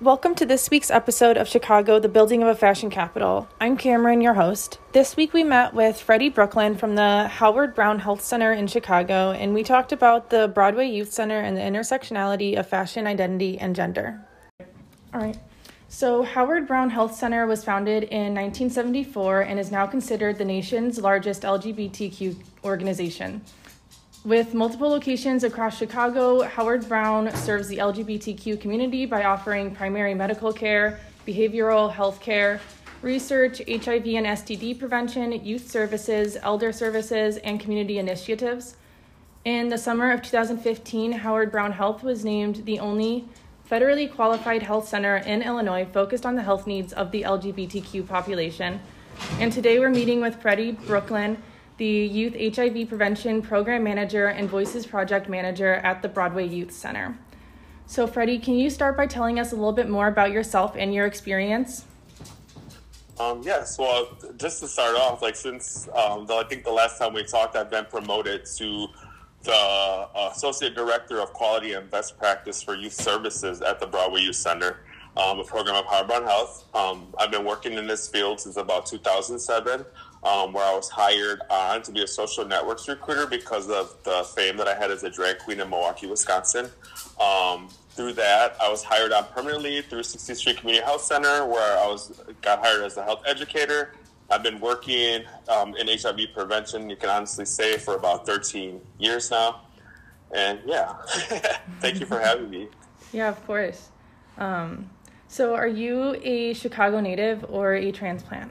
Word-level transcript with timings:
Welcome 0.00 0.34
to 0.36 0.46
this 0.46 0.70
week's 0.70 0.90
episode 0.90 1.36
of 1.36 1.46
Chicago, 1.46 1.98
the 1.98 2.08
Building 2.08 2.40
of 2.40 2.48
a 2.48 2.54
Fashion 2.54 2.88
Capital. 2.88 3.46
I'm 3.60 3.76
Cameron, 3.76 4.22
your 4.22 4.32
host. 4.32 4.78
This 4.92 5.14
week 5.14 5.34
we 5.34 5.44
met 5.44 5.74
with 5.74 6.00
Freddie 6.00 6.30
Brooklyn 6.30 6.74
from 6.74 6.94
the 6.94 7.28
Howard 7.28 7.74
Brown 7.74 7.98
Health 7.98 8.22
Center 8.22 8.50
in 8.50 8.66
Chicago, 8.66 9.32
and 9.32 9.52
we 9.52 9.62
talked 9.62 9.92
about 9.92 10.30
the 10.30 10.48
Broadway 10.48 10.88
Youth 10.88 11.12
Center 11.12 11.40
and 11.40 11.54
the 11.54 11.60
intersectionality 11.60 12.58
of 12.58 12.66
fashion, 12.66 13.06
identity, 13.06 13.58
and 13.58 13.76
gender. 13.76 14.26
All 15.12 15.20
right. 15.20 15.36
So, 15.88 16.22
Howard 16.22 16.66
Brown 16.66 16.88
Health 16.88 17.14
Center 17.14 17.46
was 17.46 17.62
founded 17.62 18.04
in 18.04 18.32
1974 18.34 19.42
and 19.42 19.60
is 19.60 19.70
now 19.70 19.86
considered 19.86 20.38
the 20.38 20.46
nation's 20.46 20.96
largest 20.96 21.42
LGBTQ 21.42 22.36
organization. 22.64 23.42
With 24.24 24.52
multiple 24.52 24.90
locations 24.90 25.44
across 25.44 25.78
Chicago, 25.78 26.42
Howard 26.42 26.86
Brown 26.86 27.34
serves 27.34 27.68
the 27.68 27.78
LGBTQ 27.78 28.60
community 28.60 29.06
by 29.06 29.24
offering 29.24 29.74
primary 29.74 30.12
medical 30.12 30.52
care, 30.52 31.00
behavioral 31.26 31.90
health 31.90 32.20
care, 32.20 32.60
research, 33.00 33.62
HIV 33.66 34.06
and 34.08 34.26
STD 34.26 34.78
prevention, 34.78 35.32
youth 35.42 35.70
services, 35.70 36.36
elder 36.42 36.70
services, 36.70 37.38
and 37.38 37.58
community 37.58 37.98
initiatives. 37.98 38.76
In 39.46 39.70
the 39.70 39.78
summer 39.78 40.12
of 40.12 40.20
2015, 40.20 41.12
Howard 41.12 41.50
Brown 41.50 41.72
Health 41.72 42.02
was 42.02 42.22
named 42.22 42.66
the 42.66 42.78
only 42.78 43.26
federally 43.70 44.12
qualified 44.12 44.62
health 44.62 44.86
center 44.86 45.16
in 45.16 45.40
Illinois 45.40 45.86
focused 45.86 46.26
on 46.26 46.34
the 46.34 46.42
health 46.42 46.66
needs 46.66 46.92
of 46.92 47.10
the 47.10 47.22
LGBTQ 47.22 48.06
population. 48.06 48.80
And 49.38 49.50
today 49.50 49.78
we're 49.78 49.88
meeting 49.88 50.20
with 50.20 50.42
Freddie 50.42 50.72
Brooklyn 50.72 51.42
the 51.80 51.86
Youth 51.86 52.34
HIV 52.54 52.90
Prevention 52.90 53.40
Program 53.40 53.82
Manager 53.82 54.26
and 54.26 54.50
Voices 54.50 54.86
Project 54.86 55.30
Manager 55.30 55.76
at 55.76 56.02
the 56.02 56.08
Broadway 56.08 56.46
Youth 56.46 56.72
Center. 56.72 57.18
So, 57.86 58.06
Freddie, 58.06 58.38
can 58.38 58.58
you 58.58 58.68
start 58.68 58.98
by 58.98 59.06
telling 59.06 59.40
us 59.40 59.52
a 59.52 59.54
little 59.56 59.72
bit 59.72 59.88
more 59.88 60.06
about 60.06 60.30
yourself 60.30 60.76
and 60.76 60.92
your 60.92 61.06
experience? 61.06 61.86
Um, 63.18 63.40
yes, 63.42 63.78
well, 63.78 64.14
just 64.36 64.60
to 64.60 64.68
start 64.68 64.94
off, 64.94 65.22
like 65.22 65.34
since 65.34 65.88
um, 65.94 66.26
the, 66.26 66.34
I 66.34 66.44
think 66.44 66.64
the 66.64 66.70
last 66.70 66.98
time 66.98 67.14
we 67.14 67.24
talked, 67.24 67.56
I've 67.56 67.70
been 67.70 67.86
promoted 67.86 68.44
to 68.58 68.86
the 69.44 69.52
uh, 69.54 70.32
Associate 70.34 70.74
Director 70.74 71.18
of 71.18 71.32
Quality 71.32 71.72
and 71.72 71.90
Best 71.90 72.18
Practice 72.18 72.62
for 72.62 72.76
Youth 72.76 72.92
Services 72.92 73.62
at 73.62 73.80
the 73.80 73.86
Broadway 73.86 74.20
Youth 74.20 74.36
Center, 74.36 74.80
um, 75.16 75.38
a 75.38 75.44
program 75.44 75.76
of 75.76 75.86
Howard 75.86 76.06
Brown 76.06 76.24
Health. 76.24 76.64
Um, 76.74 77.08
I've 77.18 77.30
been 77.30 77.44
working 77.44 77.74
in 77.74 77.86
this 77.86 78.08
field 78.08 78.40
since 78.40 78.56
about 78.56 78.86
2007 78.86 79.84
um, 80.22 80.52
where 80.52 80.64
I 80.64 80.74
was 80.74 80.88
hired 80.88 81.40
on 81.50 81.82
to 81.82 81.92
be 81.92 82.02
a 82.02 82.06
social 82.06 82.44
networks 82.44 82.88
recruiter 82.88 83.26
because 83.26 83.70
of 83.70 83.96
the 84.04 84.24
fame 84.34 84.56
that 84.58 84.68
I 84.68 84.74
had 84.74 84.90
as 84.90 85.02
a 85.02 85.10
drag 85.10 85.38
queen 85.38 85.60
in 85.60 85.70
Milwaukee, 85.70 86.06
Wisconsin. 86.06 86.68
Um, 87.20 87.68
through 87.90 88.12
that, 88.14 88.56
I 88.60 88.70
was 88.70 88.82
hired 88.82 89.12
on 89.12 89.24
permanently 89.26 89.82
through 89.82 90.02
16th 90.02 90.36
Street 90.36 90.58
Community 90.58 90.84
Health 90.84 91.02
Center, 91.02 91.46
where 91.46 91.78
I 91.78 91.86
was 91.86 92.20
got 92.42 92.60
hired 92.60 92.84
as 92.84 92.96
a 92.96 93.04
health 93.04 93.22
educator. 93.26 93.94
I've 94.30 94.42
been 94.42 94.60
working 94.60 95.24
um, 95.48 95.74
in 95.76 95.88
HIV 95.88 96.32
prevention, 96.34 96.88
you 96.88 96.96
can 96.96 97.08
honestly 97.08 97.44
say, 97.44 97.78
for 97.78 97.96
about 97.96 98.26
13 98.26 98.80
years 98.98 99.30
now. 99.30 99.62
And 100.32 100.60
yeah, 100.64 100.94
thank 101.80 101.98
you 101.98 102.06
for 102.06 102.20
having 102.20 102.48
me. 102.48 102.68
Yeah, 103.12 103.28
of 103.28 103.44
course. 103.44 103.88
Um, 104.38 104.88
so, 105.30 105.54
are 105.54 105.68
you 105.68 106.16
a 106.24 106.54
Chicago 106.54 106.98
native 106.98 107.46
or 107.48 107.74
a 107.74 107.92
transplant? 107.92 108.50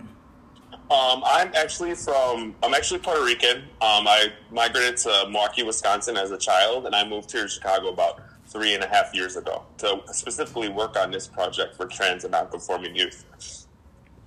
Um, 0.89 1.21
I'm 1.25 1.51
actually 1.53 1.93
from. 1.93 2.55
I'm 2.63 2.73
actually 2.73 3.01
Puerto 3.01 3.21
Rican. 3.21 3.57
Um, 3.81 4.07
I 4.07 4.31
migrated 4.49 4.95
to 4.99 5.25
Milwaukee, 5.29 5.63
Wisconsin, 5.63 6.15
as 6.15 6.31
a 6.31 6.37
child, 6.37 6.85
and 6.85 6.95
I 6.95 7.05
moved 7.05 7.33
here 7.33 7.43
to 7.43 7.49
Chicago 7.49 7.89
about 7.89 8.21
three 8.47 8.75
and 8.75 8.81
a 8.81 8.87
half 8.87 9.13
years 9.13 9.35
ago 9.35 9.65
to 9.79 10.01
specifically 10.07 10.69
work 10.69 10.97
on 10.97 11.11
this 11.11 11.27
project 11.27 11.75
for 11.75 11.85
trans 11.85 12.23
and 12.23 12.31
nonconforming 12.31 12.95
youth. 12.95 13.25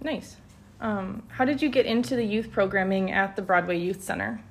Nice. 0.03 0.37
Um, 0.83 1.23
how 1.29 1.47
did 1.47 1.63
you 1.63 1.71
get 1.71 1.87
into 1.87 2.17
the 2.17 2.25
youth 2.25 2.53
programming 2.53 3.13
at 3.13 3.35
the 3.35 3.41
Broadway 3.41 3.79
Youth 3.79 4.03
Center? 4.03 4.45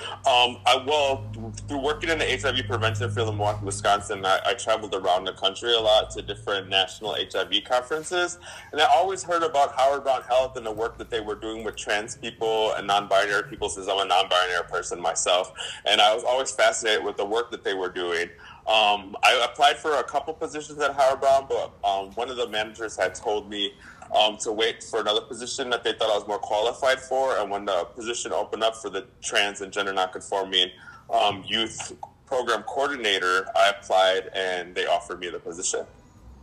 Um, 0.00 0.58
I 0.66 0.82
well 0.86 1.24
through 1.68 1.80
working 1.80 2.10
in 2.10 2.18
the 2.18 2.24
HIV 2.24 2.66
prevention 2.66 3.10
field 3.10 3.30
in 3.30 3.36
Milwaukee, 3.36 3.64
Wisconsin, 3.64 4.26
I, 4.26 4.40
I, 4.44 4.54
traveled 4.54 4.94
around 4.94 5.24
the 5.24 5.32
country 5.32 5.72
a 5.72 5.80
lot 5.80 6.10
to 6.10 6.22
different 6.22 6.68
national 6.68 7.14
HIV 7.14 7.64
conferences, 7.64 8.38
and 8.72 8.80
I 8.80 8.84
always 8.94 9.22
heard 9.22 9.42
about 9.42 9.74
Howard 9.74 10.04
Brown 10.04 10.22
Health 10.22 10.56
and 10.56 10.66
the 10.66 10.72
work 10.72 10.98
that 10.98 11.08
they 11.08 11.20
were 11.20 11.34
doing 11.34 11.64
with 11.64 11.76
trans 11.76 12.14
people 12.14 12.72
and 12.74 12.86
non-binary 12.86 13.44
people. 13.44 13.70
Since 13.70 13.88
I'm 13.88 13.98
a 13.98 14.04
non-binary 14.04 14.64
person 14.68 15.00
myself, 15.00 15.52
and 15.86 16.00
I 16.00 16.14
was 16.14 16.24
always 16.24 16.50
fascinated 16.50 17.02
with 17.02 17.16
the 17.16 17.26
work 17.26 17.50
that 17.52 17.64
they 17.64 17.74
were 17.74 17.90
doing. 17.90 18.28
Um, 18.66 19.16
I 19.22 19.46
applied 19.48 19.78
for 19.78 19.94
a 19.98 20.02
couple 20.02 20.34
positions 20.34 20.78
at 20.80 20.94
Howard 20.94 21.20
Brown, 21.20 21.46
but 21.48 21.72
um, 21.88 22.10
one 22.16 22.28
of 22.28 22.36
the 22.36 22.48
managers 22.48 22.96
had 22.96 23.14
told 23.14 23.48
me 23.48 23.72
um, 24.14 24.36
to 24.38 24.52
wait 24.52 24.82
for 24.82 25.00
another 25.00 25.20
position 25.20 25.70
that 25.70 25.84
they 25.84 25.92
thought 25.92 26.10
I 26.10 26.16
was 26.16 26.26
more 26.26 26.38
qualified 26.38 27.00
for. 27.00 27.38
And 27.38 27.50
when 27.50 27.64
the 27.64 27.84
position 27.94 28.32
opened 28.32 28.62
up 28.62 28.76
for 28.76 28.90
the 28.90 29.06
trans 29.22 29.60
and 29.60 29.72
gender 29.72 29.92
nonconforming 29.92 30.70
um, 31.10 31.44
youth 31.46 31.92
program 32.26 32.62
coordinator, 32.62 33.46
I 33.56 33.70
applied 33.70 34.30
and 34.34 34.74
they 34.74 34.86
offered 34.86 35.20
me 35.20 35.30
the 35.30 35.38
position 35.38 35.86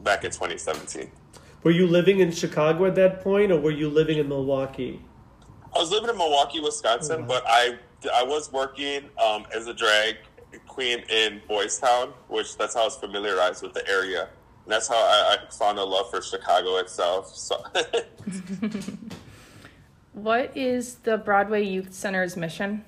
back 0.04 0.24
in 0.24 0.32
2017. 0.32 1.10
Were 1.64 1.72
you 1.72 1.88
living 1.88 2.20
in 2.20 2.32
Chicago 2.32 2.86
at 2.86 2.96
that 2.96 3.22
point, 3.22 3.52
or 3.52 3.60
were 3.60 3.72
you 3.72 3.90
living 3.90 4.18
in 4.18 4.28
Milwaukee? 4.28 5.02
I 5.74 5.80
was 5.80 5.92
living 5.92 6.10
in 6.10 6.18
Milwaukee, 6.18 6.60
Wisconsin, 6.60 7.22
oh, 7.22 7.26
but 7.26 7.44
I 7.48 7.78
I 8.14 8.24
was 8.24 8.52
working 8.52 9.10
um, 9.24 9.46
as 9.56 9.68
a 9.68 9.74
drag 9.74 10.18
queen 10.68 11.00
in 11.10 11.42
Boys 11.48 11.80
Town, 11.80 12.14
which 12.28 12.58
that's 12.58 12.76
how 12.76 12.82
I 12.82 12.86
was 12.86 12.98
familiarized 12.98 13.64
with 13.64 13.74
the 13.74 13.88
area 13.88 14.28
that's 14.68 14.88
how 14.88 14.96
I, 14.96 15.36
I, 15.36 15.52
found 15.52 15.78
a 15.78 15.84
love 15.84 16.10
for 16.10 16.22
Chicago 16.22 16.78
itself. 16.78 17.36
So. 17.36 17.64
what 20.14 20.56
is 20.56 20.96
the 20.96 21.18
Broadway 21.18 21.64
Youth 21.64 21.94
Center's 21.94 22.38
mission? 22.38 22.84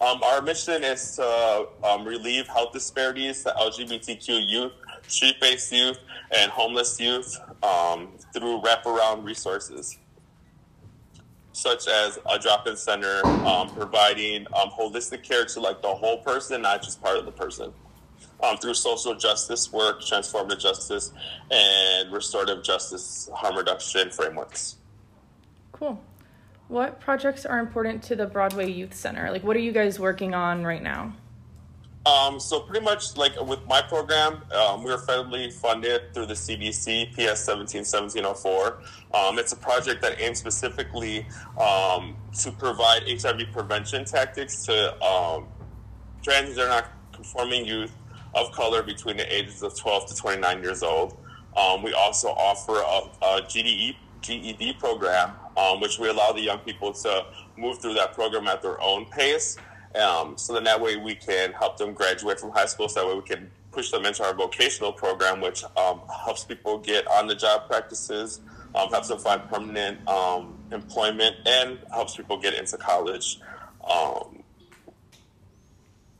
Um, 0.00 0.22
our 0.22 0.42
mission 0.42 0.82
is 0.82 1.16
to 1.16 1.68
um, 1.84 2.04
relieve 2.04 2.48
health 2.48 2.72
disparities 2.72 3.44
to 3.44 3.50
LGBTQ 3.50 4.48
youth, 4.48 4.72
street-based 5.06 5.72
youth, 5.72 5.98
and 6.36 6.50
homeless 6.50 6.98
youth 6.98 7.38
um, 7.62 8.08
through 8.34 8.60
wraparound 8.62 9.24
resources, 9.24 9.98
such 11.52 11.86
as 11.86 12.18
a 12.28 12.38
drop-in 12.38 12.76
center, 12.76 13.24
um, 13.46 13.68
providing 13.68 14.46
um, 14.60 14.70
holistic 14.70 15.22
care 15.22 15.44
to 15.44 15.60
like 15.60 15.80
the 15.82 15.94
whole 15.94 16.18
person, 16.18 16.62
not 16.62 16.82
just 16.82 17.00
part 17.00 17.16
of 17.16 17.24
the 17.24 17.32
person 17.32 17.72
um, 18.42 18.56
through 18.58 18.74
social 18.74 19.14
justice 19.14 19.72
work, 19.72 20.00
transformative 20.00 20.58
justice, 20.58 21.12
and 21.50 22.12
restorative 22.12 22.62
justice 22.62 23.28
harm 23.34 23.56
reduction 23.56 24.10
frameworks. 24.10 24.76
Cool. 25.72 26.02
What 26.68 27.00
projects 27.00 27.44
are 27.44 27.58
important 27.58 28.02
to 28.04 28.16
the 28.16 28.26
Broadway 28.26 28.70
Youth 28.70 28.94
Center? 28.94 29.30
Like, 29.30 29.44
what 29.44 29.56
are 29.56 29.60
you 29.60 29.72
guys 29.72 29.98
working 30.00 30.34
on 30.34 30.64
right 30.64 30.82
now? 30.82 31.14
Um, 32.04 32.40
so 32.40 32.58
pretty 32.60 32.84
much 32.84 33.16
like 33.16 33.40
with 33.40 33.64
my 33.66 33.80
program, 33.80 34.42
um, 34.52 34.82
we're 34.82 34.96
federally 34.96 35.52
funded 35.52 36.12
through 36.12 36.26
the 36.26 36.34
CDC 36.34 37.12
PS 37.12 37.46
171704. 37.46 38.82
Um, 39.14 39.38
it's 39.38 39.52
a 39.52 39.56
project 39.56 40.02
that 40.02 40.20
aims 40.20 40.38
specifically 40.38 41.26
um, 41.60 42.16
to 42.40 42.50
provide 42.50 43.02
HIV 43.06 43.52
prevention 43.52 44.04
tactics 44.04 44.64
to 44.64 44.94
um, 45.00 45.46
transgender 46.22 46.68
non-conforming 46.68 47.66
youth 47.66 47.92
of 48.34 48.52
color 48.52 48.82
between 48.82 49.16
the 49.16 49.34
ages 49.34 49.62
of 49.62 49.76
12 49.78 50.08
to 50.08 50.16
29 50.16 50.62
years 50.62 50.82
old. 50.82 51.16
Um, 51.56 51.82
we 51.82 51.92
also 51.92 52.28
offer 52.28 52.76
a, 52.76 53.26
a 53.26 53.42
GDE, 53.42 53.96
GED 54.20 54.74
program, 54.74 55.32
um, 55.56 55.80
which 55.80 55.98
we 55.98 56.08
allow 56.08 56.32
the 56.32 56.40
young 56.40 56.58
people 56.58 56.92
to 56.92 57.26
move 57.56 57.78
through 57.80 57.94
that 57.94 58.14
program 58.14 58.46
at 58.46 58.62
their 58.62 58.80
own 58.80 59.04
pace. 59.06 59.56
Um, 59.94 60.38
so 60.38 60.54
then 60.54 60.64
that 60.64 60.80
way 60.80 60.96
we 60.96 61.14
can 61.14 61.52
help 61.52 61.76
them 61.76 61.92
graduate 61.92 62.40
from 62.40 62.50
high 62.50 62.66
school. 62.66 62.88
So 62.88 63.00
that 63.00 63.08
way 63.08 63.14
we 63.16 63.22
can 63.22 63.50
push 63.72 63.90
them 63.90 64.04
into 64.04 64.24
our 64.24 64.34
vocational 64.34 64.92
program, 64.92 65.40
which 65.40 65.64
um, 65.76 66.00
helps 66.24 66.44
people 66.44 66.78
get 66.78 67.06
on 67.08 67.26
the 67.26 67.34
job 67.34 67.66
practices, 67.66 68.40
um, 68.74 68.88
helps 68.90 69.08
them 69.08 69.18
find 69.18 69.42
permanent 69.48 70.06
um, 70.08 70.54
employment, 70.70 71.36
and 71.46 71.78
helps 71.92 72.16
people 72.16 72.38
get 72.38 72.54
into 72.54 72.76
college. 72.76 73.40
Um, 73.90 74.41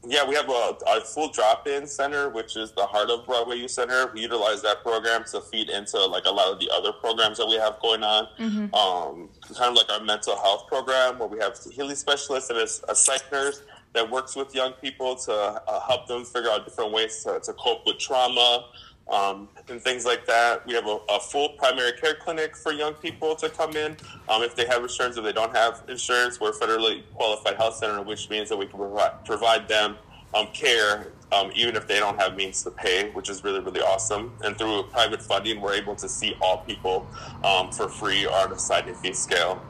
yeah, 0.07 0.27
we 0.27 0.35
have 0.35 0.49
a, 0.49 0.77
a 0.89 1.01
full 1.01 1.29
drop-in 1.29 1.87
center, 1.87 2.29
which 2.29 2.57
is 2.57 2.73
the 2.73 2.85
heart 2.85 3.09
of 3.09 3.25
Broadway 3.25 3.57
Youth 3.57 3.71
Center. 3.71 4.11
We 4.13 4.23
utilize 4.23 4.61
that 4.63 4.83
program 4.83 5.25
to 5.31 5.41
feed 5.41 5.71
into 5.71 6.05
like 6.07 6.25
a 6.27 6.31
lot 6.31 6.53
of 6.53 6.59
the 6.59 6.69
other 6.73 6.93
programs 6.93 7.39
that 7.39 7.47
we 7.47 7.55
have 7.55 7.79
going 7.81 8.03
on. 8.03 8.27
Mm-hmm. 8.39 8.75
Um, 8.75 9.29
kind 9.55 9.71
of 9.71 9.75
like 9.75 9.93
our 9.93 10.05
mental 10.05 10.37
health 10.37 10.67
program, 10.67 11.21
where 11.21 11.29
we 11.29 11.39
have 11.39 11.57
healing 11.73 11.95
specialist 11.95 12.51
and 12.51 12.59
a, 12.59 12.91
a 12.91 12.95
psych 12.97 13.31
nurse 13.31 13.63
that 13.93 14.11
works 14.11 14.35
with 14.35 14.55
young 14.55 14.73
people 14.73 15.15
to 15.15 15.33
uh, 15.33 15.81
help 15.87 16.09
them 16.09 16.25
figure 16.25 16.51
out 16.51 16.65
different 16.65 16.93
ways 16.93 17.23
to, 17.23 17.39
to 17.41 17.53
cope 17.53 17.87
with 17.87 17.99
trauma, 17.99 18.67
um, 19.09 19.49
and 19.69 19.81
things 19.81 20.05
like 20.05 20.27
that. 20.27 20.67
We 20.67 20.75
have 20.75 20.87
a, 20.87 20.99
a, 21.09 21.21
full 21.21 21.51
primary 21.51 21.93
care 21.93 22.15
clinic 22.15 22.57
for 22.57 22.73
young 22.73 22.95
people 22.95 23.35
to 23.37 23.49
come 23.49 23.77
in 23.77 23.97
um, 24.29 24.43
if 24.43 24.55
they 24.55 24.67
have 24.67 24.83
insurance. 24.83 25.17
If 25.17 25.25
they 25.25 25.33
don't 25.33 25.55
have 25.55 25.83
insurance, 25.89 26.41
we're 26.41 26.51
a 26.51 26.53
federally 26.53 27.03
qualified 27.15 27.57
health 27.57 27.77
center, 27.77 28.03
which 28.03 28.31
means 28.31 28.49
that 28.49 28.57
we 28.57 28.67
can 28.67 28.79
provide, 28.79 29.25
provide 29.25 29.69
them 29.69 29.97
um, 30.35 30.47
care, 30.49 31.13
um, 31.31 31.51
even 31.55 31.77
if 31.77 31.87
they 31.87 31.99
don't 31.99 32.19
have 32.21 32.37
means 32.37 32.63
to 32.63 32.71
pay, 32.71 33.11
which 33.11 33.29
is 33.29 33.45
really, 33.45 33.61
really 33.61 33.81
awesome. 33.81 34.33
And 34.43 34.57
through 34.57 34.85
private 34.85 35.23
funding, 35.23 35.61
we're 35.61 35.75
able 35.75 35.97
to 35.97 36.09
see 36.09 36.35
all 36.41 36.59
people 36.59 37.07
um, 37.45 37.71
for 37.71 37.89
free 37.89 38.27
on 38.27 38.53
a 38.53 38.59
sliding 38.59 38.95
fee 38.95 39.13
scale 39.13 39.63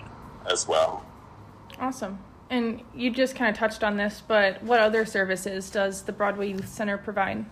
as 0.50 0.69
well. 0.69 1.05
Awesome. 1.81 2.19
And 2.50 2.82
you 2.94 3.11
just 3.11 3.34
kind 3.34 3.50
of 3.50 3.58
touched 3.58 3.82
on 3.82 3.96
this, 3.96 4.23
but 4.26 4.62
what 4.62 4.79
other 4.79 5.06
services 5.06 5.70
does 5.70 6.02
the 6.02 6.12
Broadway 6.12 6.50
Youth 6.50 6.69
Center 6.69 6.99
provide? 6.99 7.46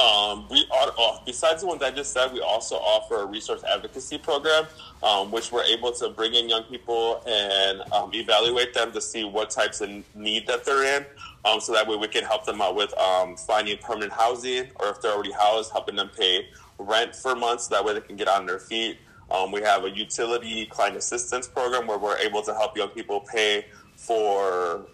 Um, 0.00 0.46
we 0.48 0.64
are, 0.70 0.92
besides 1.26 1.62
the 1.62 1.66
ones 1.66 1.82
I 1.82 1.90
just 1.90 2.12
said, 2.12 2.32
we 2.32 2.40
also 2.40 2.76
offer 2.76 3.22
a 3.22 3.26
resource 3.26 3.64
advocacy 3.64 4.18
program, 4.18 4.66
um, 5.02 5.32
which 5.32 5.50
we're 5.50 5.64
able 5.64 5.90
to 5.92 6.10
bring 6.10 6.34
in 6.34 6.48
young 6.48 6.62
people 6.64 7.20
and 7.26 7.80
um, 7.92 8.10
evaluate 8.14 8.74
them 8.74 8.92
to 8.92 9.00
see 9.00 9.24
what 9.24 9.50
types 9.50 9.80
of 9.80 9.90
need 10.14 10.46
that 10.46 10.64
they're 10.64 10.98
in. 10.98 11.06
Um, 11.44 11.60
so 11.60 11.72
that 11.72 11.88
way 11.88 11.96
we 11.96 12.06
can 12.06 12.22
help 12.22 12.44
them 12.44 12.60
out 12.60 12.76
with 12.76 12.96
um, 12.96 13.36
finding 13.36 13.76
permanent 13.78 14.12
housing, 14.12 14.68
or 14.76 14.90
if 14.90 15.00
they're 15.00 15.12
already 15.12 15.32
housed, 15.32 15.72
helping 15.72 15.96
them 15.96 16.10
pay 16.16 16.48
rent 16.78 17.16
for 17.16 17.34
months. 17.34 17.68
So 17.68 17.74
that 17.74 17.84
way 17.84 17.94
they 17.94 18.00
can 18.00 18.16
get 18.16 18.28
on 18.28 18.46
their 18.46 18.60
feet. 18.60 18.98
Um, 19.32 19.50
we 19.50 19.62
have 19.62 19.84
a 19.84 19.90
utility 19.90 20.66
client 20.66 20.96
assistance 20.96 21.48
program 21.48 21.88
where 21.88 21.98
we're 21.98 22.18
able 22.18 22.42
to 22.42 22.54
help 22.54 22.76
young 22.76 22.90
people 22.90 23.20
pay 23.20 23.66
for 23.96 24.86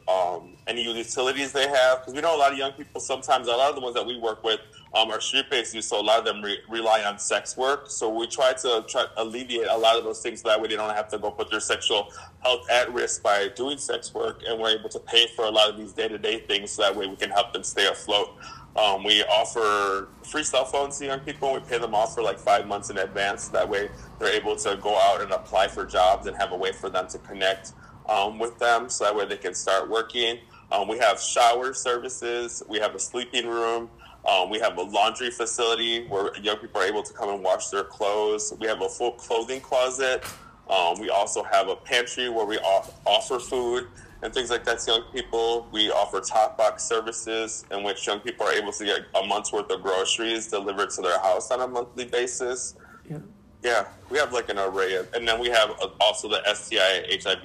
any 0.67 0.83
utilities 0.83 1.53
they 1.53 1.69
have 1.69 2.01
because 2.01 2.15
we 2.15 2.21
know 2.21 2.35
a 2.35 2.39
lot 2.39 2.53
of 2.53 2.59
young 2.59 2.73
people 2.73 3.01
sometimes 3.01 3.49
a 3.49 3.51
lot 3.51 3.69
of 3.69 3.75
the 3.75 3.81
ones 3.81 3.95
that 3.95 4.05
we 4.05 4.19
work 4.19 4.43
with 4.43 4.61
um, 4.95 5.11
are 5.11 5.21
street 5.21 5.51
based 5.51 5.75
youth, 5.75 5.85
so 5.85 6.01
a 6.01 6.03
lot 6.03 6.21
of 6.21 6.25
them 6.25 6.43
re- 6.43 6.61
rely 6.69 7.03
on 7.03 7.19
sex 7.19 7.57
work. 7.57 7.91
So 7.91 8.09
we 8.09 8.27
try 8.27 8.53
to 8.53 8.85
try 8.89 9.07
alleviate 9.17 9.67
a 9.69 9.77
lot 9.77 9.97
of 9.99 10.05
those 10.05 10.21
things 10.21 10.43
so 10.43 10.49
that 10.49 10.61
way 10.61 10.69
they 10.69 10.77
don't 10.77 10.95
have 10.95 11.09
to 11.09 11.19
go 11.19 11.31
put 11.31 11.51
their 11.51 11.61
sexual 11.61 12.13
health 12.43 12.69
at 12.71 12.93
risk 12.93 13.23
by 13.23 13.49
doing 13.57 13.79
sex 13.79 14.15
work, 14.15 14.43
and 14.47 14.61
we're 14.61 14.79
able 14.79 14.89
to 14.91 15.01
pay 15.01 15.27
for 15.35 15.45
a 15.47 15.51
lot 15.51 15.71
of 15.71 15.77
these 15.77 15.93
day 15.93 16.09
to 16.09 16.19
day 16.19 16.41
things 16.41 16.73
so 16.73 16.83
that 16.83 16.95
way 16.95 17.07
we 17.07 17.17
can 17.17 17.31
help 17.31 17.53
them 17.53 17.65
stay 17.65 17.87
afloat. 17.87 18.37
Um, 18.77 19.05
we 19.05 19.23
offer 19.25 20.09
free 20.25 20.43
cell 20.43 20.65
phones 20.65 20.99
to 20.99 21.07
young 21.07 21.21
people. 21.21 21.53
We 21.53 21.61
pay 21.61 21.79
them 21.79 21.95
off 21.95 22.15
for 22.15 22.23
like 22.23 22.39
five 22.39 22.67
months 22.67 22.91
in 22.91 22.99
advance. 22.99 23.49
That 23.49 23.69
way 23.69 23.89
they're 24.19 24.35
able 24.35 24.57
to 24.57 24.77
go 24.77 24.99
out 24.99 25.21
and 25.21 25.31
apply 25.31 25.69
for 25.69 25.87
jobs 25.87 26.27
and 26.27 26.37
have 26.37 26.51
a 26.51 26.57
way 26.57 26.73
for 26.73 26.91
them 26.91 27.07
to 27.09 27.19
connect 27.19 27.73
um, 28.09 28.39
with 28.39 28.59
them 28.59 28.89
so 28.89 29.05
that 29.05 29.15
way 29.15 29.27
they 29.27 29.37
can 29.37 29.55
start 29.55 29.89
working. 29.89 30.39
Um, 30.73 30.89
we 30.89 30.99
have 30.99 31.21
shower 31.21 31.73
services. 31.73 32.65
We 32.69 32.79
have 32.81 32.95
a 32.97 32.99
sleeping 32.99 33.47
room. 33.47 33.91
Um, 34.27 34.49
we 34.49 34.59
have 34.61 34.79
a 34.79 34.83
laundry 34.83 35.31
facility 35.31 36.07
where 36.07 36.35
young 36.39 36.57
people 36.57 36.81
are 36.81 36.87
able 36.87 37.03
to 37.03 37.13
come 37.13 37.29
and 37.29 37.43
wash 37.43 37.69
their 37.69 37.85
clothes. 37.85 38.53
We 38.59 38.67
have 38.67 38.81
a 38.81 38.89
full 38.89 39.13
clothing 39.13 39.61
closet. 39.61 40.25
Um, 40.69 40.99
we 40.99 41.11
also 41.11 41.43
have 41.43 41.69
a 41.69 41.77
pantry 41.77 42.31
where 42.31 42.47
we 42.47 42.57
off- 42.59 42.95
offer 43.05 43.39
food 43.39 43.87
and 44.23 44.33
things 44.33 44.49
like 44.49 44.65
that 44.65 44.79
to 44.81 44.91
young 44.93 45.03
people. 45.13 45.69
We 45.73 45.91
offer 45.91 46.21
top 46.21 46.57
box 46.57 46.85
services 46.85 47.67
in 47.71 47.83
which 47.83 48.07
young 48.07 48.21
people 48.21 48.47
are 48.47 48.53
able 48.53 48.73
to 48.73 48.85
get 48.85 49.01
a 49.15 49.27
month's 49.27 49.53
worth 49.53 49.71
of 49.71 49.83
groceries 49.83 50.49
delivered 50.49 50.91
to 50.91 51.03
their 51.03 51.19
house 51.19 51.51
on 51.51 51.61
a 51.61 51.69
monthly 51.69 52.07
basis. 52.07 52.75
Yeah. 53.09 53.19
Yeah, 53.63 53.87
we 54.11 54.19
have 54.19 54.33
like 54.33 54.51
an 54.51 54.59
array 54.59 54.95
of, 54.95 55.13
and 55.15 55.27
then 55.27 55.41
we 55.41 55.49
have 55.49 55.71
also 56.01 56.29
the 56.29 56.41
STI 56.55 57.07
HIV 57.23 57.43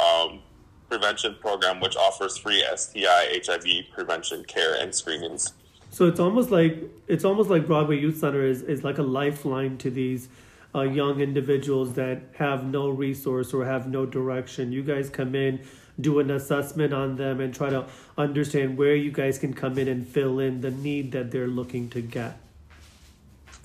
um, 0.00 0.40
prevention 0.88 1.36
program, 1.40 1.80
which 1.80 1.96
offers 1.96 2.36
free 2.36 2.62
STI 2.74 3.40
HIV 3.46 3.64
prevention 3.94 4.44
care 4.44 4.74
and 4.74 4.94
screenings. 4.94 5.54
So 5.92 6.06
it's 6.06 6.18
almost 6.18 6.50
like 6.50 6.78
it's 7.06 7.24
almost 7.24 7.50
like 7.50 7.66
Broadway 7.66 8.00
Youth 8.00 8.18
Center 8.18 8.42
is, 8.42 8.62
is 8.62 8.82
like 8.82 8.96
a 8.96 9.02
lifeline 9.02 9.76
to 9.78 9.90
these 9.90 10.28
uh, 10.74 10.80
young 10.80 11.20
individuals 11.20 11.92
that 11.94 12.22
have 12.36 12.64
no 12.64 12.88
resource 12.88 13.52
or 13.52 13.66
have 13.66 13.86
no 13.86 14.06
direction. 14.06 14.72
You 14.72 14.82
guys 14.82 15.10
come 15.10 15.34
in, 15.34 15.60
do 16.00 16.18
an 16.18 16.30
assessment 16.30 16.94
on 16.94 17.16
them, 17.16 17.40
and 17.40 17.54
try 17.54 17.68
to 17.68 17.84
understand 18.16 18.78
where 18.78 18.96
you 18.96 19.12
guys 19.12 19.38
can 19.38 19.52
come 19.52 19.76
in 19.76 19.86
and 19.86 20.08
fill 20.08 20.40
in 20.40 20.62
the 20.62 20.70
need 20.70 21.12
that 21.12 21.30
they're 21.30 21.46
looking 21.46 21.90
to 21.90 22.00
get. 22.00 22.38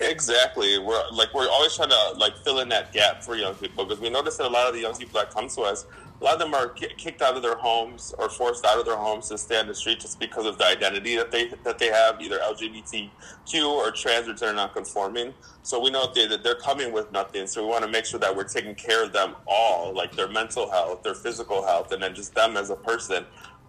Exactly. 0.00 0.78
We're 0.78 1.02
like 1.10 1.32
we're 1.32 1.48
always 1.48 1.74
trying 1.74 1.88
to 1.88 2.12
like 2.18 2.36
fill 2.44 2.60
in 2.60 2.68
that 2.68 2.92
gap 2.92 3.24
for 3.24 3.36
young 3.36 3.54
people 3.54 3.86
because 3.86 4.00
we 4.00 4.10
notice 4.10 4.36
that 4.36 4.46
a 4.46 4.52
lot 4.52 4.68
of 4.68 4.74
the 4.74 4.80
young 4.80 4.94
people 4.94 5.18
that 5.18 5.30
come 5.30 5.48
to 5.48 5.62
us 5.62 5.86
a 6.20 6.24
lot 6.24 6.34
of 6.34 6.40
them 6.40 6.54
are 6.54 6.68
kicked 6.68 7.22
out 7.22 7.36
of 7.36 7.42
their 7.42 7.54
homes 7.54 8.12
or 8.18 8.28
forced 8.28 8.64
out 8.66 8.78
of 8.78 8.84
their 8.84 8.96
homes 8.96 9.28
to 9.28 9.38
stay 9.38 9.58
on 9.58 9.68
the 9.68 9.74
street 9.74 10.00
just 10.00 10.18
because 10.18 10.46
of 10.46 10.58
the 10.58 10.66
identity 10.66 11.14
that 11.16 11.30
they 11.30 11.48
that 11.62 11.78
they 11.78 11.86
have, 11.86 12.20
either 12.20 12.38
LGBTQ 12.38 13.64
or 13.64 13.92
trans 13.92 14.26
or 14.26 14.34
gender 14.34 14.54
nonconforming. 14.54 15.32
So 15.62 15.80
we 15.80 15.90
know 15.90 16.12
that 16.12 16.40
they're 16.42 16.56
coming 16.56 16.92
with 16.92 17.12
nothing. 17.12 17.46
So 17.46 17.62
we 17.62 17.68
want 17.70 17.84
to 17.84 17.90
make 17.90 18.04
sure 18.04 18.18
that 18.18 18.34
we're 18.34 18.44
taking 18.44 18.74
care 18.74 19.04
of 19.04 19.12
them 19.12 19.36
all, 19.46 19.94
like 19.94 20.16
their 20.16 20.28
mental 20.28 20.68
health, 20.68 21.04
their 21.04 21.14
physical 21.14 21.64
health, 21.64 21.92
and 21.92 22.02
then 22.02 22.14
just 22.14 22.34
them 22.34 22.56
as 22.56 22.70
a 22.70 22.76
person. 22.76 23.24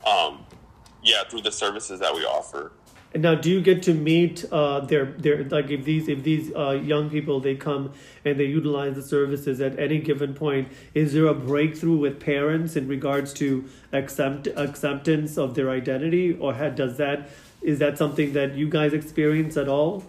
Um, 0.06 0.46
yeah, 1.04 1.24
through 1.30 1.42
the 1.42 1.52
services 1.52 2.00
that 2.00 2.14
we 2.14 2.26
offer. 2.26 2.72
And 3.12 3.24
now, 3.24 3.34
do 3.34 3.50
you 3.50 3.60
get 3.60 3.82
to 3.84 3.94
meet 3.96 4.46
uh, 4.52 4.82
their 4.82 5.06
their 5.06 5.44
like 5.46 5.72
if 5.72 5.84
these 5.84 6.08
if 6.08 6.24
these 6.24 6.54
uh, 6.56 6.72
young 6.72 7.10
people 7.10 7.40
they 7.40 7.56
come 7.56 7.92
and 8.24 8.40
they 8.40 8.46
utilize 8.46 8.94
the 8.96 9.02
services 9.02 9.60
at 9.62 9.80
any 9.80 9.98
given 9.98 10.36
point? 10.36 10.68
Is 10.94 11.14
there 11.14 11.26
a 11.26 11.34
breakthrough 11.34 11.98
with 11.98 12.20
parents 12.20 12.76
in 12.76 12.88
regards 12.88 13.34
to 13.34 13.66
accept 13.94 14.48
acceptance 14.56 15.40
of 15.40 15.56
their 15.56 15.72
identity, 15.72 16.38
or 16.40 16.54
had, 16.54 16.76
does 16.76 16.98
that 16.98 17.30
is 17.64 17.80
that 17.80 17.98
something 17.98 18.34
that 18.34 18.56
you 18.56 18.70
guys 18.70 18.94
experience 18.94 19.58
at 19.58 19.68
all? 19.68 20.04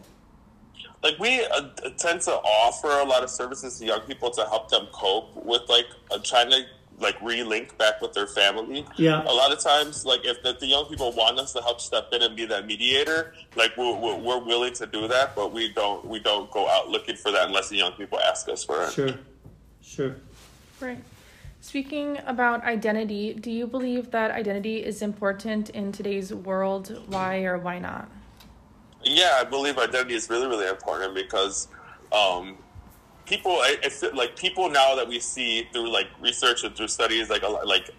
Like 1.03 1.19
we 1.19 1.43
uh, 1.47 1.71
tend 1.97 2.21
to 2.23 2.33
offer 2.33 2.89
a 2.89 3.05
lot 3.05 3.23
of 3.23 3.31
services 3.31 3.79
to 3.79 3.87
young 3.87 4.01
people 4.03 4.31
to 4.33 4.43
help 4.43 4.69
them 4.69 4.89
cope 4.93 5.35
with 5.43 5.63
like 5.71 5.87
uh, 6.11 6.19
trying 6.23 6.51
to 6.51 6.65
like 7.01 7.19
relink 7.21 7.77
back 7.79 8.01
with 8.01 8.13
their 8.13 8.27
family. 8.27 8.87
Yeah. 8.97 9.23
A 9.23 9.33
lot 9.33 9.53
of 9.53 9.59
times, 9.59 10.05
like 10.05 10.25
if 10.25 10.43
the, 10.43 10.53
the 10.53 10.67
young 10.67 10.87
people 10.87 11.13
want 11.13 11.39
us 11.39 11.53
to 11.55 11.63
help 11.63 11.81
step 11.81 12.09
in 12.13 12.23
and 12.23 12.37
be 12.37 12.47
that 12.47 12.67
mediator, 12.67 13.35
like 13.57 13.77
we're, 13.77 13.97
we're, 13.97 14.17
we're, 14.17 14.39
willing 14.39 14.73
to 14.75 14.87
do 14.87 15.09
that, 15.09 15.35
but 15.35 15.53
we 15.53 15.73
don't 15.73 16.05
we 16.07 16.19
don't 16.19 16.51
go 16.51 16.69
out 16.69 16.89
looking 16.89 17.17
for 17.17 17.31
that 17.31 17.49
unless 17.49 17.69
the 17.69 17.77
young 17.77 17.93
people 17.93 18.19
ask 18.21 18.49
us 18.49 18.65
for 18.65 18.83
it. 18.85 18.93
Sure. 18.93 19.15
Sure. 19.83 20.17
Right. 20.81 21.03
Speaking 21.61 22.19
about 22.27 22.65
identity, 22.65 23.35
do 23.35 23.51
you 23.51 23.67
believe 23.67 24.11
that 24.13 24.31
identity 24.31 24.85
is 24.85 25.03
important 25.03 25.69
in 25.71 25.93
today's 25.93 26.33
world? 26.33 27.03
Why 27.09 27.45
or 27.45 27.59
why 27.59 27.79
not? 27.79 28.11
Yeah, 29.03 29.39
I 29.41 29.45
believe 29.45 29.79
identity 29.79 30.15
is 30.15 30.31
really, 30.31 30.47
really 30.47 30.69
important 30.69 31.15
because 31.15 31.69
um, 32.13 32.57
people, 33.31 33.53
I, 33.53 33.77
I 33.83 34.09
like 34.09 34.37
people 34.37 34.69
now 34.69 34.97
that 34.97 35.09
we 35.09 35.21
see 35.21 35.63
through 35.73 35.91
like 35.91 36.09
research 36.21 36.65
and 36.65 36.75
through 36.75 36.89
studies, 36.89 37.31
like 37.31 37.43
like 37.65 37.91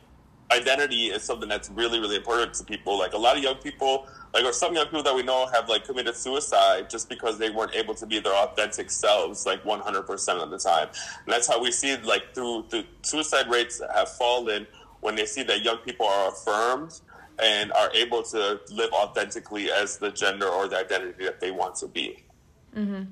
identity 0.51 1.05
is 1.05 1.23
something 1.23 1.47
that's 1.47 1.69
really, 1.69 1.99
really 1.99 2.17
important 2.17 2.53
to 2.55 2.63
people. 2.65 2.99
Like 2.99 3.13
a 3.13 3.17
lot 3.17 3.37
of 3.37 3.43
young 3.43 3.55
people, 3.55 4.07
like 4.33 4.43
or 4.43 4.51
some 4.51 4.75
young 4.75 4.85
people 4.85 5.03
that 5.03 5.15
we 5.15 5.23
know 5.23 5.47
have 5.47 5.69
like 5.69 5.85
committed 5.85 6.15
suicide 6.15 6.89
just 6.89 7.07
because 7.07 7.39
they 7.39 7.49
weren't 7.49 7.73
able 7.73 7.95
to 7.95 8.05
be 8.05 8.19
their 8.19 8.35
authentic 8.35 8.91
selves 8.91 9.45
like 9.45 9.63
100% 9.63 10.43
of 10.43 10.51
the 10.51 10.59
time. 10.59 10.89
And 11.25 11.33
that's 11.33 11.47
how 11.47 11.61
we 11.61 11.71
see 11.71 11.95
like 11.97 12.35
through 12.35 12.65
the 12.69 12.85
suicide 13.01 13.49
rates 13.49 13.81
have 13.95 14.09
fallen 14.09 14.67
when 14.99 15.15
they 15.15 15.25
see 15.25 15.43
that 15.43 15.63
young 15.63 15.77
people 15.77 16.05
are 16.05 16.29
affirmed 16.29 16.99
and 17.41 17.71
are 17.71 17.91
able 17.93 18.21
to 18.21 18.59
live 18.71 18.91
authentically 18.91 19.71
as 19.71 19.97
the 19.97 20.11
gender 20.11 20.47
or 20.47 20.67
the 20.67 20.77
identity 20.77 21.23
that 21.23 21.39
they 21.39 21.51
want 21.51 21.75
to 21.75 21.87
be. 21.87 22.23
Mm-hmm. 22.75 23.03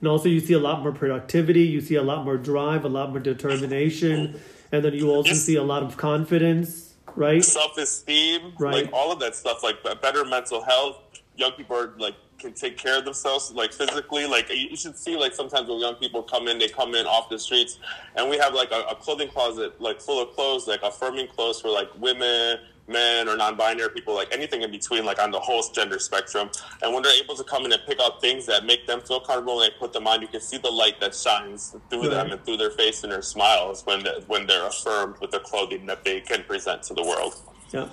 And 0.00 0.08
also, 0.08 0.28
you 0.28 0.40
see 0.40 0.52
a 0.52 0.58
lot 0.58 0.82
more 0.82 0.92
productivity, 0.92 1.62
you 1.62 1.80
see 1.80 1.94
a 1.94 2.02
lot 2.02 2.24
more 2.24 2.36
drive, 2.36 2.84
a 2.84 2.88
lot 2.88 3.10
more 3.10 3.18
determination, 3.18 4.38
and 4.72 4.84
then 4.84 4.92
you 4.92 5.10
also 5.10 5.32
see 5.32 5.56
a 5.56 5.62
lot 5.62 5.82
of 5.82 5.96
confidence, 5.96 6.94
right? 7.14 7.42
Self 7.42 7.78
esteem, 7.78 8.52
right? 8.58 8.84
Like 8.84 8.92
all 8.92 9.10
of 9.10 9.20
that 9.20 9.34
stuff, 9.34 9.62
like 9.62 9.82
better 10.02 10.24
mental 10.24 10.62
health. 10.62 11.02
Young 11.36 11.52
people 11.52 11.76
are 11.76 11.94
like 11.98 12.14
can 12.38 12.52
take 12.52 12.76
care 12.76 12.98
of 12.98 13.04
themselves 13.04 13.50
like 13.52 13.72
physically 13.72 14.26
like 14.26 14.48
you 14.50 14.76
should 14.76 14.96
see 14.96 15.16
like 15.16 15.32
sometimes 15.32 15.68
when 15.68 15.78
young 15.78 15.94
people 15.94 16.22
come 16.22 16.48
in 16.48 16.58
they 16.58 16.68
come 16.68 16.94
in 16.94 17.06
off 17.06 17.28
the 17.30 17.38
streets 17.38 17.78
and 18.16 18.28
we 18.28 18.36
have 18.36 18.52
like 18.54 18.70
a, 18.70 18.82
a 18.90 18.94
clothing 18.94 19.28
closet 19.28 19.80
like 19.80 20.00
full 20.00 20.22
of 20.22 20.34
clothes 20.34 20.66
like 20.66 20.80
affirming 20.82 21.26
clothes 21.28 21.60
for 21.60 21.70
like 21.70 21.88
women 21.98 22.58
men 22.88 23.28
or 23.28 23.36
non-binary 23.36 23.90
people, 23.90 24.14
like 24.14 24.32
anything 24.32 24.62
in 24.62 24.70
between, 24.70 25.04
like 25.04 25.20
on 25.20 25.30
the 25.30 25.40
whole 25.40 25.62
gender 25.72 25.98
spectrum. 25.98 26.50
And 26.82 26.92
when 26.94 27.02
they're 27.02 27.22
able 27.22 27.34
to 27.34 27.44
come 27.44 27.64
in 27.64 27.72
and 27.72 27.82
pick 27.86 28.00
out 28.00 28.20
things 28.20 28.46
that 28.46 28.64
make 28.64 28.86
them 28.86 29.00
feel 29.00 29.20
comfortable 29.20 29.60
and 29.60 29.72
they 29.72 29.78
put 29.78 29.92
them 29.92 30.06
on, 30.06 30.22
you 30.22 30.28
can 30.28 30.40
see 30.40 30.58
the 30.58 30.70
light 30.70 31.00
that 31.00 31.14
shines 31.14 31.76
through 31.90 32.02
right. 32.02 32.10
them 32.10 32.32
and 32.32 32.44
through 32.44 32.58
their 32.58 32.70
face 32.70 33.02
and 33.02 33.12
their 33.12 33.22
smiles 33.22 33.84
when 33.84 34.02
they're, 34.02 34.20
when 34.26 34.46
they're 34.46 34.66
affirmed 34.66 35.16
with 35.20 35.30
the 35.30 35.40
clothing 35.40 35.86
that 35.86 36.04
they 36.04 36.20
can 36.20 36.42
present 36.44 36.82
to 36.84 36.94
the 36.94 37.02
world. 37.02 37.34
Yeah. 37.72 37.88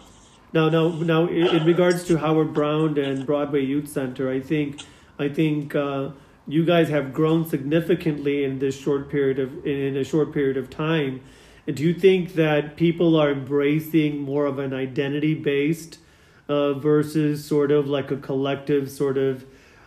Now, 0.54 0.70
now, 0.70 0.90
now, 0.90 1.28
in 1.28 1.66
regards 1.66 2.04
to 2.06 2.18
Howard 2.18 2.54
Brown 2.54 2.98
and 3.00 3.26
Broadway 3.26 3.66
Youth 3.66 3.90
Center, 3.90 4.30
I 4.30 4.40
think, 4.40 4.82
I 5.20 5.30
think. 5.30 5.76
Uh, 5.76 6.10
you 6.48 6.66
guys 6.66 6.90
have 6.90 7.14
grown 7.14 7.48
significantly 7.48 8.44
in 8.44 8.60
this 8.60 8.78
short 8.78 9.10
period 9.10 9.40
of 9.40 9.66
in 9.66 9.96
a 9.96 10.04
short 10.04 10.34
period 10.34 10.58
of 10.58 10.70
time 10.70 11.22
do 11.66 11.84
you 11.84 11.94
think 11.94 12.34
that 12.34 12.76
people 12.76 13.16
are 13.16 13.32
embracing 13.32 14.20
more 14.20 14.46
of 14.46 14.60
an 14.60 14.74
identity 14.74 15.34
based 15.34 16.00
uh, 16.50 16.74
versus 16.74 17.46
sort 17.46 17.72
of 17.72 17.88
like 17.88 18.12
a 18.12 18.18
collective 18.18 18.92
sort 18.92 19.18
of 19.18 19.46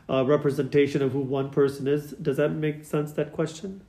uh, 0.09 0.25
representation 0.25 1.03
of 1.03 1.13
who 1.13 1.21
one 1.21 1.51
person 1.51 1.87
is? 1.87 2.13
Does 2.13 2.39
that 2.39 2.51
make 2.51 2.85
sense, 2.85 3.13
that 3.13 3.33
question? 3.33 3.83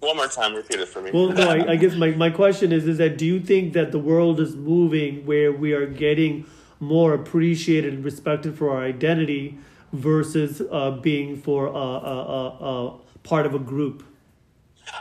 One 0.00 0.16
more 0.16 0.28
time, 0.28 0.54
repeat 0.54 0.80
it 0.80 0.88
for 0.88 1.02
me. 1.02 1.10
Well, 1.10 1.28
no, 1.28 1.48
I, 1.48 1.72
I 1.72 1.76
guess 1.76 1.94
my, 1.94 2.10
my 2.10 2.30
question 2.30 2.72
is 2.72 2.86
is 2.86 2.98
that 2.98 3.18
do 3.18 3.26
you 3.26 3.40
think 3.40 3.72
that 3.72 3.90
the 3.90 3.98
world 3.98 4.40
is 4.40 4.54
moving 4.54 5.26
where 5.26 5.52
we 5.52 5.72
are 5.72 5.86
getting 5.86 6.46
more 6.80 7.14
appreciated 7.14 7.94
and 7.94 8.04
respected 8.04 8.56
for 8.56 8.70
our 8.70 8.84
identity 8.84 9.58
versus 9.92 10.62
uh, 10.70 10.92
being 10.92 11.36
for 11.36 11.66
a, 11.66 11.70
a, 11.70 11.76
a, 11.76 12.86
a 12.86 12.98
part 13.24 13.44
of 13.46 13.54
a 13.54 13.58
group? 13.58 14.04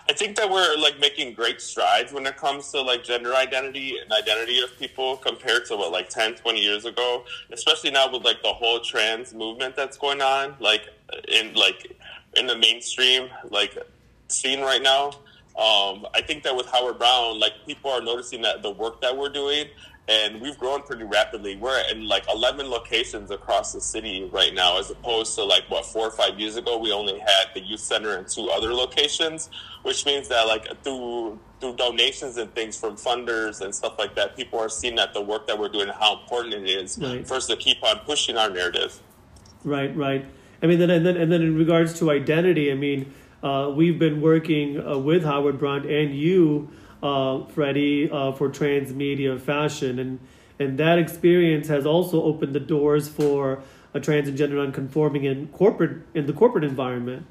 I 0.10 0.14
think 0.14 0.36
that 0.38 0.50
we're 0.50 0.78
like 0.78 1.00
making 1.00 1.34
great 1.34 1.62
strides 1.62 2.12
when 2.14 2.26
it 2.26 2.38
comes 2.38 2.72
to 2.72 2.82
like 2.82 3.04
gender 3.04 3.34
identity 3.36 3.98
and 3.98 4.12
identity 4.12 4.60
of 4.62 4.78
people 4.78 5.18
compared 5.18 5.66
to 5.66 5.76
what 5.76 5.92
like 5.92 6.10
10, 6.10 6.36
20 6.36 6.60
years 6.60 6.86
ago, 6.86 7.26
especially 7.52 7.92
now 7.92 8.12
with 8.12 8.24
like 8.24 8.42
the 8.42 8.54
whole 8.54 8.80
trans 8.80 9.34
movement 9.34 9.76
that's 9.76 9.98
going 9.98 10.22
on, 10.22 10.56
like 10.60 10.88
in 11.28 11.54
like 11.54 11.96
in 12.36 12.48
the 12.48 12.58
mainstream 12.58 13.30
like 13.50 13.78
scene 14.28 14.62
right 14.62 14.82
now. 14.82 15.08
Um, 15.58 16.06
I 16.14 16.22
think 16.26 16.44
that 16.44 16.56
with 16.56 16.68
Howard 16.68 17.00
Brown, 17.00 17.40
like 17.40 17.54
people 17.66 17.90
are 17.90 18.02
noticing 18.02 18.42
that 18.44 18.62
the 18.62 18.72
work 18.72 19.02
that 19.02 19.16
we're 19.16 19.30
doing 19.30 19.66
and 20.08 20.40
we've 20.40 20.58
grown 20.58 20.84
pretty 20.84 21.04
rapidly. 21.04 21.58
We're 21.58 21.82
in 21.92 22.08
like 22.08 22.26
11 22.34 22.70
locations 22.70 23.30
across 23.30 23.74
the 23.74 23.82
city 23.82 24.30
right 24.32 24.54
now, 24.54 24.80
as 24.80 24.90
opposed 24.90 25.36
to 25.36 25.44
like 25.44 25.64
what 25.70 25.86
four 25.86 26.08
or 26.08 26.12
five 26.12 26.40
years 26.40 26.56
ago, 26.56 26.78
we 26.78 26.94
only 26.94 27.20
had 27.20 27.48
the 27.54 27.62
youth 27.62 27.82
center 27.82 28.16
and 28.16 28.28
two 28.28 28.50
other 28.50 28.74
locations, 28.74 29.50
which 29.84 30.06
means 30.06 30.30
that 30.30 30.48
like 30.48 30.82
through 30.84 31.40
through 31.60 31.76
donations 31.76 32.38
and 32.38 32.54
things 32.54 32.80
from 32.80 32.96
funders 32.96 33.62
and 33.62 33.74
stuff 33.74 33.98
like 33.98 34.16
that, 34.16 34.36
people 34.36 34.60
are 34.60 34.70
seeing 34.70 34.96
that 34.96 35.14
the 35.14 35.22
work 35.22 35.48
that 35.48 35.58
we're 35.58 35.70
doing, 35.70 35.88
how 35.88 36.22
important 36.22 36.54
it 36.54 36.70
is 36.70 36.98
right. 37.00 37.28
for 37.28 37.34
us 37.34 37.48
to 37.48 37.58
keep 37.58 37.84
on 37.84 37.98
pushing 38.00 38.38
our 38.38 38.50
narrative. 38.50 39.02
Right, 39.64 39.96
right. 39.98 40.26
I 40.62 40.68
mean, 40.68 40.80
then 40.80 40.90
and 40.90 41.06
then 41.06 41.18
and 41.18 41.32
then 41.32 41.42
in 41.42 41.56
regards 41.56 42.00
to 42.00 42.12
identity, 42.12 42.72
I 42.72 42.76
mean, 42.76 43.14
uh, 43.44 43.74
we've 43.76 44.00
been 44.00 44.22
working 44.22 44.80
uh, 44.80 44.98
with 44.98 45.24
Howard 45.26 45.60
Brown 45.60 45.90
and 45.90 46.16
you 46.16 46.70
uh, 47.04 47.46
Freddie 47.46 48.10
uh, 48.12 48.32
for 48.32 48.50
transmedia 48.50 49.40
fashion, 49.40 50.00
and 50.00 50.20
and 50.60 50.78
that 50.80 50.98
experience 50.98 51.68
has 51.68 51.86
also 51.86 52.24
opened 52.24 52.54
the 52.54 52.60
doors 52.60 53.08
for 53.08 53.62
a 53.94 54.00
trans 54.00 54.28
and 54.28 54.38
gender 54.38 54.56
nonconforming 54.56 55.24
in 55.24 55.48
corporate 55.50 56.04
in 56.14 56.26
the 56.26 56.34
corporate 56.34 56.64
environment. 56.64 57.26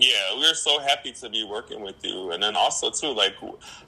Yeah, 0.00 0.36
we're 0.36 0.54
so 0.54 0.78
happy 0.78 1.10
to 1.10 1.28
be 1.28 1.42
working 1.42 1.80
with 1.80 1.96
you, 2.04 2.30
and 2.30 2.40
then 2.40 2.54
also 2.54 2.88
too, 2.88 3.08
like 3.08 3.34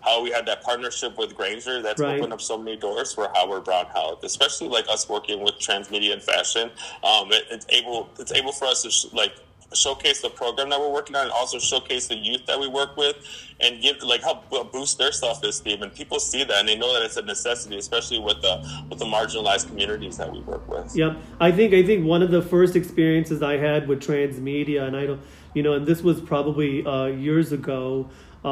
how 0.01 0.23
we 0.23 0.31
had 0.31 0.45
that 0.47 0.61
partnership 0.63 1.17
with 1.17 1.37
Granger 1.37 1.83
that's 1.83 2.01
right. 2.01 2.19
opened 2.19 2.33
up 2.33 2.41
so 2.41 2.59
many 2.59 2.77
doors 2.77 3.15
for 3.15 3.31
Howard 3.35 3.63
Brown 3.63 3.87
Health, 3.87 4.25
especially 4.25 4.69
like 4.69 4.87
us 4.89 5.09
working 5.09 5.41
with 5.41 5.55
transmedia 5.55 6.13
and 6.13 6.23
fashion. 6.23 6.71
Um, 7.05 7.31
it, 7.31 7.45
it's 7.51 7.67
able 7.69 8.11
it's 8.19 8.33
able 8.33 8.51
for 8.51 8.65
us 8.65 8.83
to 8.83 8.91
sh- 8.91 9.13
like 9.13 9.35
showcase 9.75 10.21
the 10.21 10.31
program 10.31 10.69
that 10.71 10.81
we're 10.81 10.93
working 10.93 11.17
on 11.17 11.23
and 11.23 11.31
also 11.31 11.59
showcase 11.59 12.09
the 12.09 12.17
youth 12.17 12.45
that 12.47 12.59
we 12.59 12.69
work 12.69 12.97
with 12.97 13.17
and 13.61 13.81
give 13.81 14.03
like 14.03 14.23
help 14.23 14.49
boost 14.73 14.99
their 14.99 15.13
self-esteem. 15.13 15.83
And 15.83 15.95
people 15.95 16.19
see 16.19 16.45
that 16.45 16.57
and 16.57 16.69
they 16.69 16.77
know 16.77 16.93
that 16.93 17.03
it's 17.03 17.17
a 17.17 17.23
necessity 17.23 17.79
especially 17.79 18.19
with 18.19 18.41
the 18.43 18.85
with 18.89 18.99
the 18.99 19.05
marginalized 19.05 19.69
communities 19.69 20.17
that 20.17 20.33
we 20.33 20.41
work 20.41 20.67
with. 20.69 20.97
Yep. 20.97 21.17
I 21.41 21.53
think 21.53 21.75
i 21.75 21.83
think 21.83 22.07
one 22.07 22.23
of 22.23 22.31
the 22.31 22.43
first 22.43 22.77
experiences 22.77 23.43
i 23.43 23.57
had 23.57 23.89
with 23.89 24.03
transmedia 24.03 24.83
and 24.87 24.97
i 24.97 25.07
don't 25.07 25.21
you 25.55 25.63
know 25.63 25.75
and 25.75 25.87
this 25.87 26.03
was 26.03 26.21
probably 26.21 26.85
uh, 26.87 27.07
years 27.07 27.53
ago 27.53 28.09
uh, 28.45 28.49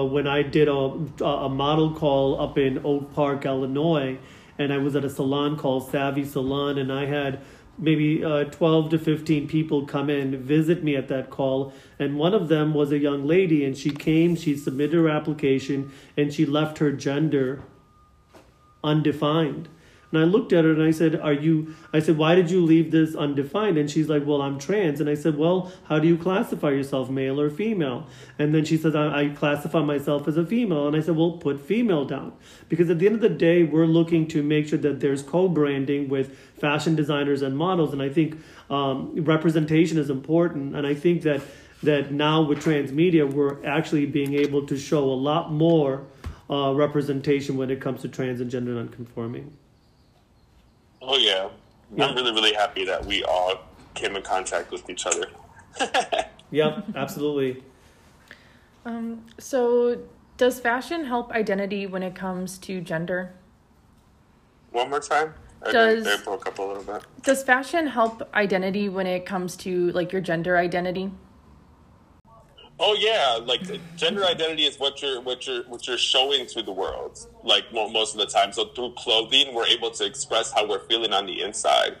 uh, 0.00 0.04
when 0.04 0.26
i 0.26 0.42
did 0.42 0.68
a, 0.68 1.24
a 1.24 1.48
model 1.48 1.94
call 1.94 2.40
up 2.40 2.58
in 2.58 2.80
oak 2.84 3.12
park 3.14 3.44
illinois 3.44 4.18
and 4.58 4.72
i 4.72 4.78
was 4.78 4.96
at 4.96 5.04
a 5.04 5.10
salon 5.10 5.56
called 5.56 5.90
savvy 5.90 6.24
salon 6.24 6.78
and 6.78 6.92
i 6.92 7.06
had 7.06 7.40
maybe 7.78 8.24
uh, 8.24 8.44
12 8.44 8.90
to 8.90 8.98
15 8.98 9.48
people 9.48 9.86
come 9.86 10.10
in 10.10 10.36
visit 10.42 10.82
me 10.82 10.96
at 10.96 11.08
that 11.08 11.30
call 11.30 11.72
and 11.98 12.16
one 12.16 12.34
of 12.34 12.48
them 12.48 12.74
was 12.74 12.90
a 12.90 12.98
young 12.98 13.26
lady 13.26 13.64
and 13.64 13.76
she 13.76 13.90
came 13.90 14.34
she 14.34 14.56
submitted 14.56 14.94
her 14.94 15.08
application 15.08 15.90
and 16.16 16.32
she 16.32 16.44
left 16.44 16.78
her 16.78 16.92
gender 16.92 17.62
undefined 18.82 19.68
and 20.10 20.20
I 20.20 20.24
looked 20.24 20.54
at 20.54 20.64
her 20.64 20.72
and 20.72 20.82
I 20.82 20.90
said, 20.90 21.20
Are 21.20 21.34
you, 21.34 21.74
I 21.92 22.00
said, 22.00 22.16
why 22.16 22.34
did 22.34 22.50
you 22.50 22.64
leave 22.64 22.90
this 22.90 23.14
undefined? 23.14 23.76
And 23.76 23.90
she's 23.90 24.08
like, 24.08 24.24
Well, 24.24 24.40
I'm 24.40 24.58
trans. 24.58 25.00
And 25.00 25.10
I 25.10 25.14
said, 25.14 25.36
Well, 25.36 25.70
how 25.84 25.98
do 25.98 26.08
you 26.08 26.16
classify 26.16 26.70
yourself, 26.70 27.10
male 27.10 27.38
or 27.38 27.50
female? 27.50 28.06
And 28.38 28.54
then 28.54 28.64
she 28.64 28.78
says, 28.78 28.94
I, 28.94 29.24
I 29.24 29.28
classify 29.28 29.82
myself 29.82 30.26
as 30.26 30.38
a 30.38 30.46
female. 30.46 30.86
And 30.86 30.96
I 30.96 31.00
said, 31.00 31.16
Well, 31.16 31.32
put 31.32 31.60
female 31.60 32.06
down. 32.06 32.32
Because 32.70 32.88
at 32.88 32.98
the 32.98 33.06
end 33.06 33.16
of 33.16 33.20
the 33.20 33.28
day, 33.28 33.64
we're 33.64 33.86
looking 33.86 34.26
to 34.28 34.42
make 34.42 34.68
sure 34.68 34.78
that 34.78 35.00
there's 35.00 35.22
co 35.22 35.46
branding 35.46 36.08
with 36.08 36.34
fashion 36.58 36.94
designers 36.94 37.42
and 37.42 37.56
models. 37.56 37.92
And 37.92 38.00
I 38.00 38.08
think 38.08 38.40
um, 38.70 39.14
representation 39.14 39.98
is 39.98 40.08
important. 40.08 40.74
And 40.74 40.86
I 40.86 40.94
think 40.94 41.22
that, 41.22 41.42
that 41.82 42.12
now 42.12 42.40
with 42.40 42.64
transmedia, 42.64 43.30
we're 43.30 43.62
actually 43.66 44.06
being 44.06 44.32
able 44.32 44.66
to 44.68 44.78
show 44.78 45.04
a 45.04 45.18
lot 45.18 45.52
more 45.52 46.06
uh, 46.48 46.72
representation 46.74 47.58
when 47.58 47.70
it 47.70 47.78
comes 47.78 48.00
to 48.00 48.08
trans 48.08 48.40
and 48.40 48.50
gender 48.50 48.72
nonconforming. 48.72 49.54
Oh 51.08 51.16
yeah. 51.16 51.48
yeah. 51.96 52.04
I'm 52.04 52.14
really 52.14 52.32
really 52.32 52.52
happy 52.52 52.84
that 52.84 53.04
we 53.04 53.24
all 53.24 53.54
came 53.94 54.14
in 54.14 54.22
contact 54.22 54.70
with 54.70 54.88
each 54.90 55.06
other. 55.06 55.26
yep, 56.50 56.84
absolutely. 56.94 57.62
Um, 58.84 59.24
so, 59.38 60.02
does 60.36 60.60
fashion 60.60 61.06
help 61.06 61.32
identity 61.32 61.86
when 61.86 62.02
it 62.02 62.14
comes 62.14 62.58
to 62.58 62.80
gender? 62.82 63.32
One 64.70 64.90
more 64.90 65.00
time. 65.00 65.34
Does 65.72 66.04
they 66.04 66.16
broke 66.22 66.46
up 66.46 66.58
a 66.58 66.62
little 66.62 66.82
bit? 66.82 67.02
Does 67.22 67.42
fashion 67.42 67.86
help 67.86 68.28
identity 68.34 68.88
when 68.88 69.06
it 69.06 69.24
comes 69.24 69.56
to 69.56 69.90
like 69.92 70.12
your 70.12 70.20
gender 70.20 70.56
identity? 70.56 71.10
Oh 72.80 72.94
yeah, 72.94 73.40
like 73.44 73.62
gender 73.96 74.24
identity 74.24 74.64
is 74.64 74.78
what 74.78 75.02
you're 75.02 75.20
what 75.20 75.46
you're 75.46 75.64
what 75.64 75.86
you're 75.88 75.98
showing 75.98 76.46
to 76.46 76.62
the 76.62 76.72
world. 76.72 77.18
Like 77.42 77.72
most 77.72 78.14
of 78.14 78.20
the 78.20 78.26
time, 78.26 78.52
so 78.52 78.66
through 78.66 78.92
clothing, 78.96 79.52
we're 79.52 79.66
able 79.66 79.90
to 79.92 80.04
express 80.04 80.52
how 80.52 80.68
we're 80.68 80.86
feeling 80.86 81.12
on 81.12 81.26
the 81.26 81.42
inside. 81.42 81.96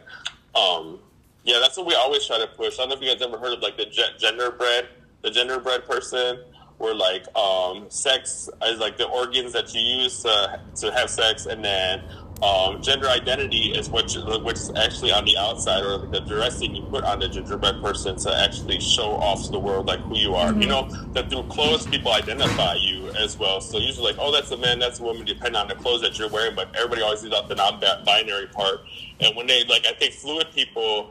Um, 0.54 1.00
yeah, 1.42 1.58
that's 1.60 1.76
what 1.76 1.86
we 1.86 1.94
always 1.94 2.26
try 2.26 2.38
to 2.38 2.46
push. 2.46 2.74
I 2.74 2.82
don't 2.82 2.90
know 2.90 2.94
if 2.96 3.02
you 3.02 3.08
guys 3.12 3.20
ever 3.22 3.38
heard 3.38 3.54
of 3.54 3.60
like 3.60 3.76
the 3.76 3.86
Genderbread, 3.86 4.86
the 5.22 5.30
Genderbread 5.30 5.84
person, 5.86 6.40
where 6.78 6.94
like 6.94 7.26
um, 7.36 7.86
sex 7.88 8.48
is 8.66 8.78
like 8.78 8.96
the 8.96 9.06
organs 9.06 9.52
that 9.54 9.74
you 9.74 9.80
use 9.80 10.22
to 10.22 10.60
to 10.76 10.92
have 10.92 11.10
sex, 11.10 11.46
and 11.46 11.64
then 11.64 12.02
um, 12.42 12.80
gender 12.80 13.08
identity 13.08 13.72
is 13.72 13.90
what 13.90 14.14
you, 14.14 14.20
what's 14.22 14.70
actually 14.76 15.10
on 15.10 15.24
the 15.24 15.36
outside 15.36 15.82
or 15.82 16.06
the 16.06 16.20
dressing 16.20 16.74
you 16.74 16.82
put 16.82 17.02
on 17.02 17.18
the 17.18 17.28
gingerbread 17.28 17.82
person 17.82 18.16
to 18.16 18.36
actually 18.36 18.78
show 18.78 19.16
off 19.16 19.44
to 19.44 19.50
the 19.50 19.58
world 19.58 19.86
like 19.86 20.00
who 20.00 20.16
you 20.16 20.34
are. 20.34 20.50
Mm-hmm. 20.50 20.62
You 20.62 20.68
know 20.68 20.88
that 21.12 21.30
through 21.30 21.44
clothes 21.44 21.86
people 21.86 22.12
identify 22.12 22.74
you 22.74 23.08
as 23.10 23.36
well. 23.36 23.60
So 23.60 23.78
usually 23.78 24.12
like 24.12 24.16
oh 24.20 24.30
that's 24.30 24.50
a 24.52 24.56
man, 24.56 24.78
that's 24.78 25.00
a 25.00 25.02
woman, 25.02 25.24
depending 25.24 25.56
on 25.56 25.66
the 25.66 25.74
clothes 25.74 26.02
that 26.02 26.18
you're 26.18 26.28
wearing. 26.28 26.54
But 26.54 26.74
everybody 26.76 27.02
always 27.02 27.22
leaves 27.22 27.34
out 27.34 27.48
the 27.48 27.56
non-binary 27.56 28.46
part. 28.48 28.80
And 29.20 29.36
when 29.36 29.48
they 29.48 29.64
like 29.64 29.86
I 29.86 29.92
think 29.94 30.14
fluid 30.14 30.48
people 30.54 31.10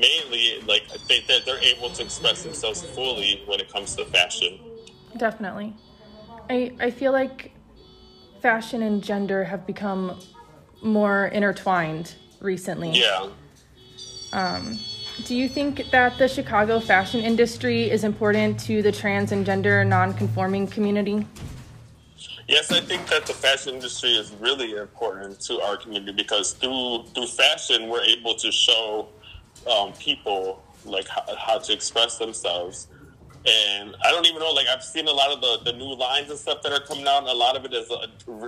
mainly 0.00 0.60
like 0.66 0.88
they 1.08 1.22
they're 1.44 1.62
able 1.62 1.90
to 1.90 2.02
express 2.02 2.42
themselves 2.42 2.82
fully 2.82 3.42
when 3.46 3.60
it 3.60 3.72
comes 3.72 3.94
to 3.96 4.04
fashion. 4.06 4.58
Definitely, 5.16 5.74
I 6.48 6.72
I 6.80 6.90
feel 6.90 7.12
like 7.12 7.52
fashion 8.40 8.82
and 8.82 9.02
gender 9.02 9.44
have 9.44 9.66
become 9.66 10.18
more 10.82 11.26
intertwined 11.28 12.14
recently. 12.40 12.90
Yeah. 12.92 13.28
Um, 14.32 14.78
do 15.24 15.34
you 15.34 15.48
think 15.48 15.90
that 15.90 16.16
the 16.18 16.28
Chicago 16.28 16.80
fashion 16.80 17.20
industry 17.20 17.90
is 17.90 18.04
important 18.04 18.58
to 18.60 18.82
the 18.82 18.92
trans 18.92 19.32
and 19.32 19.44
gender 19.44 19.84
non-conforming 19.84 20.66
community? 20.68 21.26
Yes, 22.48 22.72
I 22.72 22.80
think 22.80 23.06
that 23.08 23.26
the 23.26 23.32
fashion 23.32 23.74
industry 23.74 24.10
is 24.10 24.32
really 24.40 24.72
important 24.72 25.40
to 25.42 25.60
our 25.60 25.76
community 25.76 26.12
because 26.12 26.52
through 26.54 27.04
through 27.14 27.26
fashion 27.26 27.88
we're 27.88 28.02
able 28.02 28.34
to 28.34 28.50
show 28.50 29.08
um, 29.70 29.92
people 29.92 30.62
like 30.84 31.06
how, 31.06 31.22
how 31.36 31.58
to 31.58 31.72
express 31.72 32.18
themselves 32.18 32.88
and 33.46 33.96
I 34.04 34.10
don't 34.10 34.26
even 34.26 34.40
know. 34.40 34.52
Like 34.52 34.66
I've 34.66 34.84
seen 34.84 35.08
a 35.08 35.12
lot 35.12 35.30
of 35.30 35.40
the, 35.40 35.70
the 35.70 35.76
new 35.76 35.94
lines 35.94 36.30
and 36.30 36.38
stuff 36.38 36.62
that 36.62 36.72
are 36.72 36.80
coming 36.80 37.06
out, 37.06 37.18
and 37.18 37.28
a 37.28 37.34
lot 37.34 37.56
of 37.56 37.64
it 37.64 37.72
is 37.72 37.90
uh, 37.90 38.06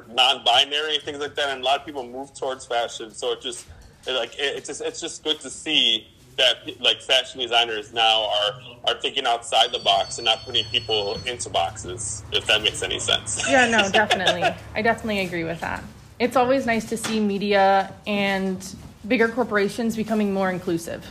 non-binary 0.09 0.97
and 0.97 1.03
things 1.03 1.19
like 1.19 1.35
that. 1.37 1.51
And 1.51 1.63
a 1.63 1.65
lot 1.65 1.81
of 1.81 1.87
people 1.87 2.07
move 2.07 2.35
towards 2.35 2.67
fashion, 2.67 3.11
so 3.13 3.33
it 3.33 3.41
just 3.41 3.67
it, 4.07 4.13
like 4.13 4.35
it, 4.35 4.57
it's 4.57 4.69
just 4.69 4.83
it's 4.83 5.01
just 5.01 5.25
good 5.25 5.41
to 5.41 5.51
see 5.51 6.07
that 6.37 6.81
like 6.81 7.01
fashion 7.01 7.41
designers 7.41 7.93
now 7.93 8.25
are 8.25 8.61
are 8.89 9.01
thinking 9.01 9.27
outside 9.27 9.73
the 9.73 9.79
box 9.79 10.19
and 10.19 10.25
not 10.27 10.43
putting 10.45 10.65
people 10.67 11.19
into 11.27 11.49
boxes. 11.49 12.23
If 12.33 12.47
that 12.47 12.63
makes 12.63 12.83
any 12.83 12.99
sense. 12.99 13.49
Yeah, 13.49 13.69
no, 13.69 13.91
definitely. 13.91 14.45
I 14.75 14.83
definitely 14.83 15.21
agree 15.21 15.45
with 15.45 15.61
that. 15.61 15.83
It's 16.19 16.37
always 16.37 16.67
nice 16.67 16.85
to 16.91 16.97
see 16.97 17.19
media 17.19 17.95
and 18.07 18.77
bigger 19.09 19.29
corporations 19.29 19.97
becoming 19.97 20.33
more 20.33 20.51
inclusive. 20.51 21.11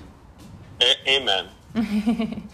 A- 0.80 1.10
amen. 1.10 1.48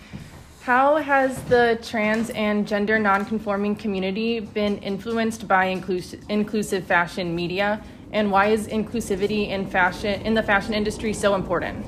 How 0.68 0.98
has 0.98 1.42
the 1.44 1.80
trans 1.82 2.30
and 2.32 2.68
gender 2.68 3.00
nonconforming 3.00 3.78
community 3.78 4.42
been 4.42 4.80
influenced 4.80 5.48
by 5.48 5.68
inclusive, 5.68 6.22
inclusive 6.28 6.84
fashion 6.84 7.34
media, 7.34 7.82
and 8.12 8.30
why 8.30 8.48
is 8.48 8.68
inclusivity 8.68 9.48
in 9.48 9.66
fashion 9.66 10.20
in 10.24 10.34
the 10.34 10.44
fashion 10.44 10.74
industry 10.74 11.14
so 11.14 11.36
important? 11.36 11.86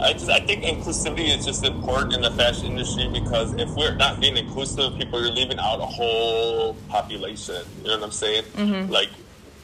I 0.00 0.12
just 0.14 0.28
I 0.28 0.40
think 0.40 0.64
inclusivity 0.64 1.28
is 1.28 1.46
just 1.46 1.64
important 1.64 2.14
in 2.14 2.22
the 2.22 2.32
fashion 2.32 2.72
industry 2.72 3.08
because 3.12 3.52
if 3.52 3.70
we're 3.76 3.94
not 3.94 4.18
being 4.18 4.36
inclusive, 4.36 4.98
people 4.98 5.20
are 5.20 5.30
leaving 5.30 5.60
out 5.60 5.78
a 5.78 5.86
whole 5.86 6.74
population. 6.88 7.62
You 7.82 7.90
know 7.90 7.98
what 7.98 8.06
I'm 8.06 8.10
saying? 8.10 8.42
Mm-hmm. 8.56 8.90
Like 8.90 9.10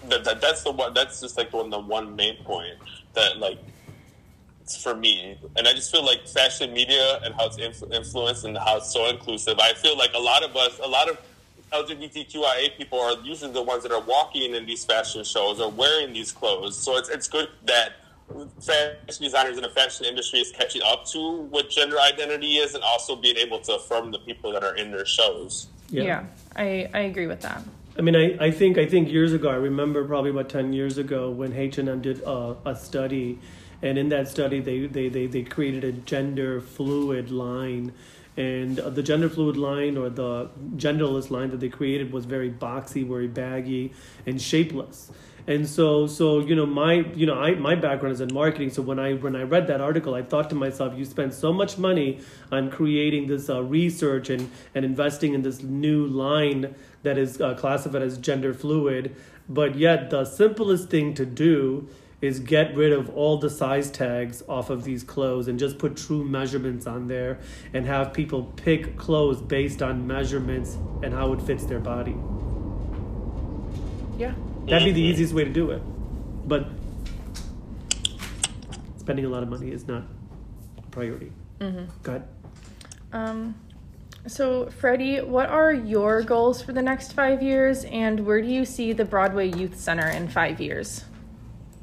that, 0.08 0.22
that 0.22 0.40
that's 0.40 0.62
the 0.62 0.70
one. 0.70 0.94
That's 0.94 1.20
just 1.20 1.36
like 1.36 1.52
one 1.52 1.68
the 1.68 1.80
one 1.80 2.14
main 2.14 2.36
point 2.44 2.78
that 3.14 3.38
like 3.38 3.58
for 4.76 4.94
me, 4.94 5.38
and 5.56 5.66
I 5.66 5.72
just 5.72 5.90
feel 5.90 6.04
like 6.04 6.26
fashion 6.26 6.72
media 6.72 7.20
and 7.24 7.34
how 7.34 7.46
it's 7.46 7.56
influ- 7.56 7.92
influenced 7.92 8.44
and 8.44 8.56
how 8.56 8.78
it's 8.78 8.92
so 8.92 9.08
inclusive. 9.08 9.58
I 9.58 9.72
feel 9.74 9.96
like 9.96 10.12
a 10.14 10.18
lot 10.18 10.42
of 10.42 10.56
us, 10.56 10.78
a 10.82 10.88
lot 10.88 11.08
of 11.08 11.18
LGBTQIA 11.72 12.76
people 12.76 13.00
are 13.00 13.16
usually 13.22 13.52
the 13.52 13.62
ones 13.62 13.82
that 13.82 13.92
are 13.92 14.00
walking 14.00 14.54
in 14.54 14.66
these 14.66 14.84
fashion 14.84 15.24
shows 15.24 15.60
or 15.60 15.70
wearing 15.70 16.12
these 16.12 16.32
clothes. 16.32 16.76
So 16.76 16.96
it's 16.96 17.08
it's 17.08 17.28
good 17.28 17.48
that 17.64 17.92
fashion 18.60 19.22
designers 19.22 19.56
in 19.56 19.62
the 19.62 19.70
fashion 19.70 20.06
industry 20.06 20.40
is 20.40 20.50
catching 20.52 20.82
up 20.84 21.06
to 21.06 21.42
what 21.50 21.70
gender 21.70 21.98
identity 21.98 22.56
is 22.56 22.74
and 22.74 22.84
also 22.84 23.16
being 23.16 23.36
able 23.36 23.58
to 23.60 23.76
affirm 23.76 24.10
the 24.10 24.18
people 24.20 24.52
that 24.52 24.62
are 24.62 24.76
in 24.76 24.90
their 24.90 25.06
shows. 25.06 25.68
Yeah, 25.90 26.02
yeah 26.02 26.24
I, 26.56 26.88
I 26.92 27.00
agree 27.00 27.26
with 27.26 27.40
that. 27.40 27.62
I 27.98 28.02
mean, 28.02 28.14
I, 28.14 28.36
I 28.46 28.50
think 28.50 28.78
I 28.78 28.86
think 28.86 29.10
years 29.10 29.32
ago, 29.32 29.48
I 29.48 29.56
remember 29.56 30.04
probably 30.04 30.30
about 30.30 30.48
ten 30.48 30.72
years 30.72 30.98
ago 30.98 31.30
when 31.30 31.52
H 31.52 31.78
and 31.78 31.88
M 31.88 32.00
did 32.00 32.22
a, 32.22 32.56
a 32.64 32.76
study, 32.76 33.38
and 33.82 33.98
in 33.98 34.08
that 34.08 34.28
study 34.28 34.60
they, 34.60 34.86
they, 34.86 35.08
they, 35.08 35.26
they 35.26 35.42
created 35.42 35.84
a 35.84 35.92
gender 35.92 36.60
fluid 36.60 37.30
line, 37.30 37.92
and 38.36 38.76
the 38.76 39.02
gender 39.02 39.28
fluid 39.28 39.56
line 39.56 39.96
or 39.96 40.08
the 40.08 40.48
genderless 40.76 41.30
line 41.30 41.50
that 41.50 41.60
they 41.60 41.68
created 41.68 42.12
was 42.12 42.24
very 42.24 42.50
boxy, 42.50 43.06
very 43.06 43.26
baggy, 43.26 43.92
and 44.26 44.40
shapeless. 44.40 45.10
And 45.48 45.66
so 45.66 46.06
so 46.06 46.40
you 46.40 46.54
know 46.54 46.66
my 46.66 47.06
you 47.14 47.24
know 47.24 47.34
I 47.34 47.54
my 47.54 47.74
background 47.74 48.12
is 48.12 48.20
in 48.20 48.32
marketing. 48.32 48.68
So 48.68 48.82
when 48.82 48.98
I 48.98 49.14
when 49.14 49.34
I 49.34 49.42
read 49.42 49.66
that 49.68 49.80
article 49.80 50.14
I 50.14 50.22
thought 50.22 50.50
to 50.50 50.54
myself 50.54 50.96
you 50.96 51.06
spend 51.06 51.32
so 51.32 51.54
much 51.54 51.78
money 51.78 52.20
on 52.52 52.70
creating 52.70 53.28
this 53.28 53.48
uh, 53.48 53.62
research 53.62 54.28
and 54.28 54.50
and 54.74 54.84
investing 54.84 55.32
in 55.32 55.40
this 55.40 55.62
new 55.62 56.06
line 56.06 56.74
that 57.02 57.16
is 57.16 57.40
uh, 57.40 57.54
classified 57.54 58.02
as 58.02 58.18
gender 58.18 58.52
fluid. 58.52 59.16
But 59.48 59.74
yet 59.74 60.10
the 60.10 60.26
simplest 60.26 60.90
thing 60.90 61.14
to 61.14 61.24
do 61.24 61.88
is 62.20 62.40
get 62.40 62.74
rid 62.74 62.92
of 62.92 63.08
all 63.10 63.38
the 63.38 63.48
size 63.48 63.90
tags 63.90 64.42
off 64.48 64.70
of 64.70 64.82
these 64.84 65.04
clothes 65.04 65.46
and 65.46 65.58
just 65.58 65.78
put 65.78 65.96
true 65.96 66.24
measurements 66.24 66.86
on 66.86 67.06
there 67.06 67.38
and 67.72 67.86
have 67.86 68.12
people 68.12 68.44
pick 68.56 68.96
clothes 68.96 69.40
based 69.40 69.82
on 69.82 70.06
measurements 70.06 70.76
and 71.02 71.14
how 71.14 71.32
it 71.32 71.40
fits 71.42 71.64
their 71.64 71.78
body. 71.78 72.16
Yeah. 74.18 74.34
That'd 74.66 74.84
be 74.84 74.92
the 74.92 75.00
easiest 75.00 75.32
way 75.32 75.44
to 75.44 75.50
do 75.50 75.70
it. 75.70 75.80
But 76.48 76.66
spending 78.96 79.24
a 79.24 79.28
lot 79.28 79.42
of 79.42 79.48
money 79.48 79.70
is 79.70 79.86
not 79.86 80.02
a 80.76 80.82
priority. 80.90 81.32
Mm-hmm. 81.60 81.84
Go 82.02 82.12
ahead. 82.12 82.28
Um, 83.12 83.54
so, 84.26 84.68
Freddie, 84.68 85.20
what 85.20 85.48
are 85.48 85.72
your 85.72 86.22
goals 86.22 86.60
for 86.60 86.72
the 86.72 86.82
next 86.82 87.12
five 87.12 87.42
years, 87.42 87.84
and 87.84 88.26
where 88.26 88.42
do 88.42 88.48
you 88.48 88.64
see 88.64 88.92
the 88.92 89.04
Broadway 89.04 89.50
Youth 89.50 89.78
Center 89.78 90.08
in 90.08 90.28
five 90.28 90.60
years? 90.60 91.04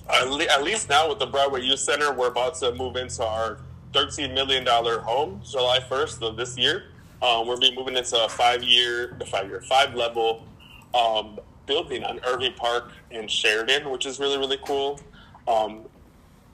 At 0.10 0.64
least 0.64 0.90
now 0.90 1.10
with 1.10 1.20
the 1.20 1.26
Broadway 1.26 1.62
Youth 1.62 1.80
Center, 1.80 2.14
we're 2.14 2.28
about 2.28 2.56
to 2.56 2.74
move 2.74 2.96
into 2.96 3.24
our 3.24 3.58
$13 3.94 4.34
million 4.34 4.66
home 4.66 5.42
July 5.44 5.80
1st 5.80 6.22
of 6.22 6.38
this 6.38 6.58
year. 6.58 6.86
Um, 7.22 7.48
we're 7.48 7.58
be 7.58 7.76
moving 7.76 7.98
into 7.98 8.24
a 8.24 8.30
five 8.30 8.62
year, 8.62 9.18
five 9.26 9.48
year, 9.48 9.62
five 9.62 9.96
level 9.96 10.46
um, 10.94 11.40
building 11.66 12.04
on 12.04 12.20
Irving 12.26 12.54
Park 12.54 12.92
in 13.10 13.28
Sheridan, 13.28 13.90
which 13.90 14.06
is 14.06 14.20
really 14.20 14.38
really 14.38 14.60
cool. 14.66 15.00
Um, 15.48 15.86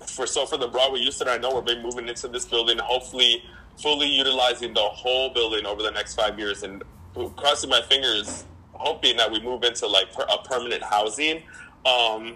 for 0.05 0.25
so 0.25 0.45
for 0.45 0.57
the 0.57 0.67
Broadway 0.67 0.99
Youth 0.99 1.15
Center, 1.15 1.31
I 1.31 1.37
know 1.37 1.51
we'll 1.51 1.61
be 1.61 1.81
moving 1.81 2.07
into 2.07 2.27
this 2.27 2.45
building, 2.45 2.77
hopefully 2.77 3.43
fully 3.77 4.07
utilizing 4.07 4.73
the 4.73 4.81
whole 4.81 5.33
building 5.33 5.65
over 5.65 5.81
the 5.81 5.91
next 5.91 6.15
five 6.15 6.37
years, 6.37 6.63
and 6.63 6.83
crossing 7.35 7.69
my 7.69 7.81
fingers, 7.81 8.45
hoping 8.73 9.17
that 9.17 9.31
we 9.31 9.41
move 9.41 9.63
into 9.63 9.87
like 9.87 10.07
a 10.17 10.37
permanent 10.47 10.83
housing. 10.83 11.43
Um, 11.85 12.35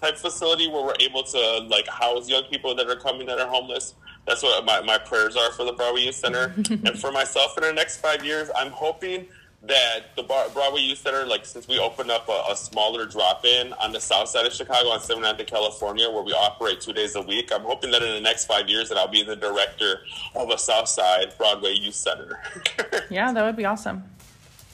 type 0.00 0.16
facility 0.16 0.68
where 0.68 0.82
we're 0.82 0.94
able 1.00 1.22
to 1.22 1.58
like 1.68 1.88
house 1.88 2.28
young 2.28 2.44
people 2.44 2.74
that 2.74 2.88
are 2.88 2.96
coming 2.96 3.26
that 3.26 3.38
are 3.38 3.48
homeless. 3.48 3.94
That's 4.26 4.42
what 4.42 4.64
my, 4.64 4.80
my 4.82 4.98
prayers 4.98 5.36
are 5.36 5.50
for 5.52 5.64
the 5.64 5.72
Broadway 5.72 6.02
Youth 6.02 6.14
Center. 6.14 6.54
and 6.56 6.98
for 6.98 7.10
myself 7.10 7.56
in 7.58 7.64
the 7.64 7.72
next 7.72 7.98
five 7.98 8.24
years, 8.24 8.48
I'm 8.54 8.70
hoping 8.70 9.26
that 9.64 10.16
the 10.16 10.22
Broadway 10.24 10.80
Youth 10.80 10.98
Center, 10.98 11.24
like 11.24 11.46
since 11.46 11.68
we 11.68 11.78
opened 11.78 12.10
up 12.10 12.28
a, 12.28 12.50
a 12.50 12.56
smaller 12.56 13.06
drop-in 13.06 13.72
on 13.74 13.92
the 13.92 14.00
south 14.00 14.28
side 14.28 14.44
of 14.44 14.52
Chicago 14.52 14.88
on 14.88 14.98
79th 14.98 15.38
and 15.38 15.48
California, 15.48 16.10
where 16.10 16.22
we 16.22 16.32
operate 16.32 16.80
two 16.80 16.92
days 16.92 17.14
a 17.14 17.22
week, 17.22 17.52
I'm 17.52 17.62
hoping 17.62 17.92
that 17.92 18.02
in 18.02 18.12
the 18.12 18.20
next 18.20 18.46
five 18.46 18.68
years 18.68 18.88
that 18.88 18.98
I'll 18.98 19.06
be 19.06 19.22
the 19.22 19.36
director 19.36 20.00
of 20.34 20.50
a 20.50 20.58
South 20.58 20.88
Side 20.88 21.34
Broadway 21.38 21.74
Youth 21.74 21.94
Center. 21.94 22.40
yeah, 23.10 23.32
that 23.32 23.44
would 23.44 23.56
be 23.56 23.64
awesome. 23.64 24.02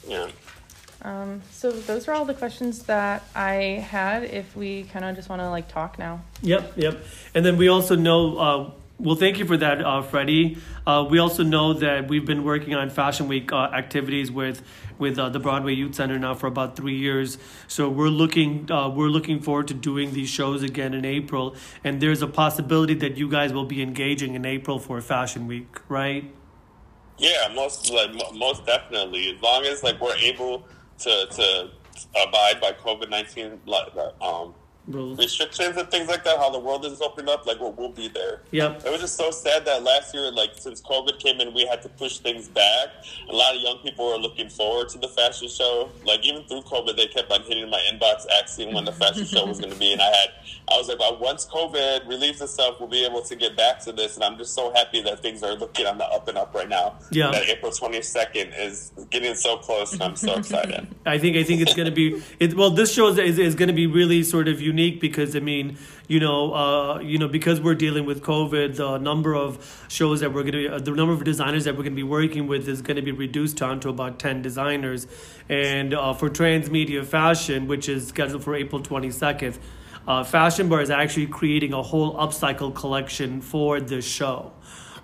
Yeah. 0.06 0.28
Um, 1.02 1.42
so 1.50 1.70
those 1.70 2.08
are 2.08 2.12
all 2.12 2.24
the 2.24 2.34
questions 2.34 2.84
that 2.84 3.22
I 3.34 3.84
had. 3.88 4.24
If 4.24 4.56
we 4.56 4.84
kind 4.84 5.04
of 5.04 5.14
just 5.14 5.28
want 5.28 5.40
to 5.40 5.50
like 5.50 5.68
talk 5.68 5.98
now. 5.98 6.22
Yep, 6.42 6.72
yep. 6.76 7.04
And 7.34 7.44
then 7.44 7.56
we 7.56 7.68
also 7.68 7.94
know 7.94 8.38
uh, 8.38 8.70
well, 9.00 9.14
thank 9.14 9.38
you 9.38 9.44
for 9.44 9.56
that, 9.56 9.84
uh, 9.84 10.02
Freddie. 10.02 10.58
Uh, 10.84 11.06
we 11.08 11.20
also 11.20 11.44
know 11.44 11.72
that 11.74 12.08
we've 12.08 12.26
been 12.26 12.42
working 12.42 12.74
on 12.74 12.90
Fashion 12.90 13.28
Week 13.28 13.52
uh, 13.52 13.70
activities 13.72 14.30
with 14.30 14.62
with 14.98 15.16
uh, 15.16 15.28
the 15.28 15.38
Broadway 15.38 15.74
Youth 15.74 15.94
Center 15.94 16.18
now 16.18 16.34
for 16.34 16.48
about 16.48 16.74
three 16.74 16.96
years. 16.96 17.38
So 17.68 17.88
we're 17.88 18.08
looking 18.08 18.68
uh, 18.70 18.88
we're 18.88 19.08
looking 19.08 19.40
forward 19.40 19.68
to 19.68 19.74
doing 19.74 20.14
these 20.14 20.28
shows 20.28 20.64
again 20.64 20.94
in 20.94 21.04
April, 21.04 21.54
and 21.84 22.00
there's 22.00 22.22
a 22.22 22.26
possibility 22.26 22.94
that 22.94 23.16
you 23.16 23.28
guys 23.28 23.52
will 23.52 23.66
be 23.66 23.82
engaging 23.82 24.34
in 24.34 24.44
April 24.44 24.80
for 24.80 25.00
Fashion 25.00 25.46
Week, 25.46 25.78
right? 25.88 26.24
Yeah, 27.18 27.52
most 27.54 27.90
like 27.90 28.10
most 28.34 28.66
definitely. 28.66 29.30
As 29.30 29.40
long 29.40 29.64
as 29.64 29.84
like 29.84 30.00
we're 30.00 30.16
able 30.16 30.66
to 30.98 31.26
to 31.26 31.70
abide 32.26 32.60
by 32.60 32.72
COVID 32.72 33.10
nineteen 33.10 33.60
um, 34.20 34.54
rules. 34.88 35.18
restrictions 35.18 35.76
and 35.76 35.90
things 35.90 36.08
like 36.08 36.24
that, 36.24 36.38
how 36.38 36.50
the 36.50 36.58
world 36.58 36.84
is 36.84 37.00
opening 37.00 37.32
up, 37.32 37.46
like 37.46 37.60
we'll, 37.60 37.72
we'll 37.72 37.92
be 37.92 38.08
there. 38.08 38.42
Yep. 38.50 38.84
It 38.84 38.90
was 38.90 39.00
just 39.00 39.16
so 39.16 39.30
sad 39.30 39.64
that 39.66 39.82
last 39.82 40.14
year, 40.14 40.30
like 40.30 40.52
since 40.56 40.80
COVID 40.80 41.18
came 41.18 41.40
in, 41.40 41.54
we 41.54 41.66
had 41.66 41.82
to 41.82 41.88
push 41.88 42.18
things 42.18 42.48
back. 42.48 42.88
A 43.28 43.34
lot 43.34 43.54
of 43.54 43.62
young 43.62 43.78
people 43.78 44.08
were 44.08 44.18
looking 44.18 44.48
forward 44.48 44.88
to 44.90 44.98
the 44.98 45.08
fashion 45.08 45.48
show. 45.48 45.90
Like 46.04 46.24
even 46.24 46.44
through 46.44 46.62
COVID, 46.62 46.96
they 46.96 47.06
kept 47.06 47.30
on 47.30 47.42
hitting 47.42 47.68
my 47.70 47.80
inbox 47.92 48.26
asking 48.42 48.74
when 48.74 48.84
the 48.84 48.92
fashion 48.92 49.26
show 49.26 49.46
was 49.46 49.60
going 49.60 49.72
to 49.72 49.78
be, 49.78 49.92
and 49.92 50.00
I 50.00 50.06
had, 50.06 50.30
I 50.72 50.76
was 50.76 50.88
like, 50.88 50.98
well, 50.98 51.18
once 51.18 51.46
COVID 51.46 52.08
relieves 52.08 52.40
itself, 52.40 52.80
we'll 52.80 52.88
be 52.88 53.04
able 53.04 53.22
to 53.22 53.36
get 53.36 53.56
back 53.56 53.80
to 53.80 53.92
this, 53.92 54.16
and 54.16 54.24
I'm 54.24 54.38
just 54.38 54.54
so 54.54 54.72
happy 54.74 55.02
that 55.02 55.20
things 55.20 55.42
are 55.42 55.54
looking 55.54 55.86
on 55.86 55.98
the 55.98 56.06
up 56.06 56.28
and 56.28 56.38
up 56.38 56.54
right 56.54 56.68
now. 56.68 56.98
Yeah. 57.10 57.30
That 57.30 57.48
April 57.48 57.72
22nd 57.72 58.58
is 58.58 58.92
getting 59.10 59.34
so 59.34 59.56
close, 59.58 59.92
and 59.92 60.02
I'm 60.02 60.16
so 60.16 60.34
excited. 60.38 60.86
I 61.06 61.18
think 61.18 61.36
I 61.36 61.42
think 61.42 61.62
it's 61.62 61.74
going 61.74 61.86
to 61.86 61.94
be 61.94 62.22
it. 62.38 62.54
Well, 62.54 62.70
this 62.70 62.92
show 62.92 63.08
is, 63.08 63.18
is, 63.18 63.38
is 63.38 63.54
going 63.54 63.68
to 63.68 63.74
be 63.74 63.86
really 63.86 64.22
sort 64.22 64.48
of 64.48 64.60
unique 64.60 64.77
because 64.78 65.34
I 65.34 65.40
mean, 65.40 65.76
you 66.06 66.20
know, 66.20 66.54
uh, 66.54 66.98
you 67.00 67.18
know, 67.18 67.28
because 67.28 67.60
we're 67.60 67.74
dealing 67.74 68.06
with 68.06 68.22
COVID, 68.22 68.76
the 68.76 68.98
number 68.98 69.34
of 69.34 69.86
shows 69.88 70.20
that 70.20 70.32
we're 70.32 70.42
going 70.42 70.52
to, 70.52 70.68
uh, 70.68 70.78
the 70.78 70.92
number 70.92 71.12
of 71.12 71.24
designers 71.24 71.64
that 71.64 71.74
we're 71.74 71.82
going 71.82 71.92
to 71.92 71.96
be 71.96 72.02
working 72.02 72.46
with 72.46 72.68
is 72.68 72.80
going 72.80 72.96
to 72.96 73.02
be 73.02 73.12
reduced 73.12 73.56
down 73.56 73.80
to 73.80 73.88
about 73.88 74.18
ten 74.18 74.40
designers, 74.42 75.06
and 75.48 75.92
uh, 75.92 76.14
for 76.14 76.30
Transmedia 76.30 77.04
Fashion, 77.04 77.66
which 77.66 77.88
is 77.88 78.08
scheduled 78.08 78.44
for 78.44 78.54
April 78.54 78.80
twenty 78.82 79.10
second. 79.10 79.58
Uh, 80.06 80.24
Fashion 80.24 80.70
Bar 80.70 80.80
is 80.80 80.90
actually 80.90 81.26
creating 81.26 81.74
a 81.74 81.82
whole 81.82 82.16
upcycle 82.16 82.74
collection 82.74 83.42
for 83.42 83.78
this 83.78 84.06
show. 84.06 84.52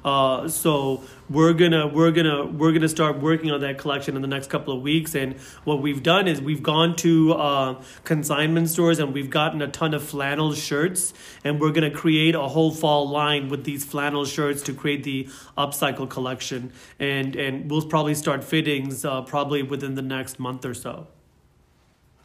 Uh, 0.04 0.48
so 0.48 1.02
we're 1.30 1.54
gonna 1.54 1.86
we're 1.86 2.10
gonna 2.10 2.44
we're 2.44 2.72
gonna 2.72 2.88
start 2.88 3.18
working 3.20 3.50
on 3.50 3.60
that 3.60 3.78
collection 3.78 4.16
in 4.16 4.22
the 4.22 4.28
next 4.28 4.50
couple 4.50 4.74
of 4.74 4.82
weeks. 4.82 5.14
And 5.14 5.36
what 5.64 5.80
we've 5.80 6.02
done 6.02 6.28
is 6.28 6.40
we've 6.40 6.62
gone 6.62 6.94
to 6.96 7.32
uh, 7.32 7.82
consignment 8.04 8.68
stores 8.68 8.98
and 8.98 9.14
we've 9.14 9.30
gotten 9.30 9.62
a 9.62 9.68
ton 9.68 9.94
of 9.94 10.02
flannel 10.02 10.52
shirts, 10.52 11.14
and 11.42 11.60
we're 11.60 11.72
gonna 11.72 11.90
create 11.90 12.34
a 12.34 12.48
whole 12.48 12.70
fall 12.70 13.08
line 13.08 13.48
with 13.48 13.64
these 13.64 13.84
flannel 13.84 14.24
shirts 14.24 14.62
to 14.62 14.74
create 14.74 15.04
the 15.04 15.28
upcycle 15.56 16.08
collection. 16.08 16.72
And 16.98 17.34
and 17.36 17.70
we'll 17.70 17.82
probably 17.82 18.14
start 18.14 18.44
fittings 18.44 19.04
uh, 19.04 19.22
probably 19.22 19.62
within 19.62 19.94
the 19.94 20.02
next 20.02 20.38
month 20.38 20.64
or 20.66 20.74
so. 20.74 21.08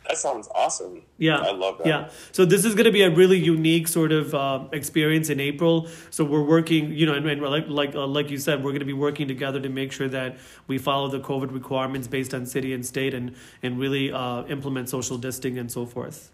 That 0.10 0.18
sounds 0.18 0.50
awesome. 0.56 1.04
Yeah, 1.20 1.38
I 1.38 1.52
love 1.52 1.78
that. 1.78 1.88
Yeah, 1.88 2.10
so 2.32 2.44
this 2.44 2.66
is 2.66 2.74
going 2.74 2.86
to 2.86 2.92
be 2.92 3.04
a 3.04 3.12
really 3.12 3.38
unique 3.38 3.88
sort 3.88 4.12
of 4.12 4.34
uh, 4.34 4.64
experience 4.72 5.30
in 5.30 5.40
April. 5.40 5.88
So 6.10 6.26
we're 6.26 6.42
working, 6.42 6.92
you 6.92 7.06
know, 7.06 7.14
and, 7.14 7.28
and 7.28 7.40
like 7.44 7.66
like 7.68 7.94
uh, 7.94 8.08
like 8.08 8.32
you 8.32 8.40
said, 8.40 8.64
we're 8.64 8.72
going 8.72 8.80
to 8.80 8.86
be 8.86 8.94
working 8.94 9.28
together 9.28 9.60
to 9.60 9.70
make 9.70 9.92
sure 9.92 10.10
that 10.10 10.38
we 10.66 10.80
follow 10.80 11.10
the 11.10 11.20
COVID 11.20 11.54
requirements 11.54 12.08
based 12.08 12.34
on 12.34 12.48
city 12.48 12.74
and 12.74 12.84
state, 12.84 13.14
and 13.14 13.36
and 13.62 13.80
really 13.80 14.12
uh, 14.12 14.46
implement 14.46 14.90
social 14.90 15.20
distancing 15.20 15.60
and 15.60 15.72
so 15.72 15.86
forth. 15.86 16.32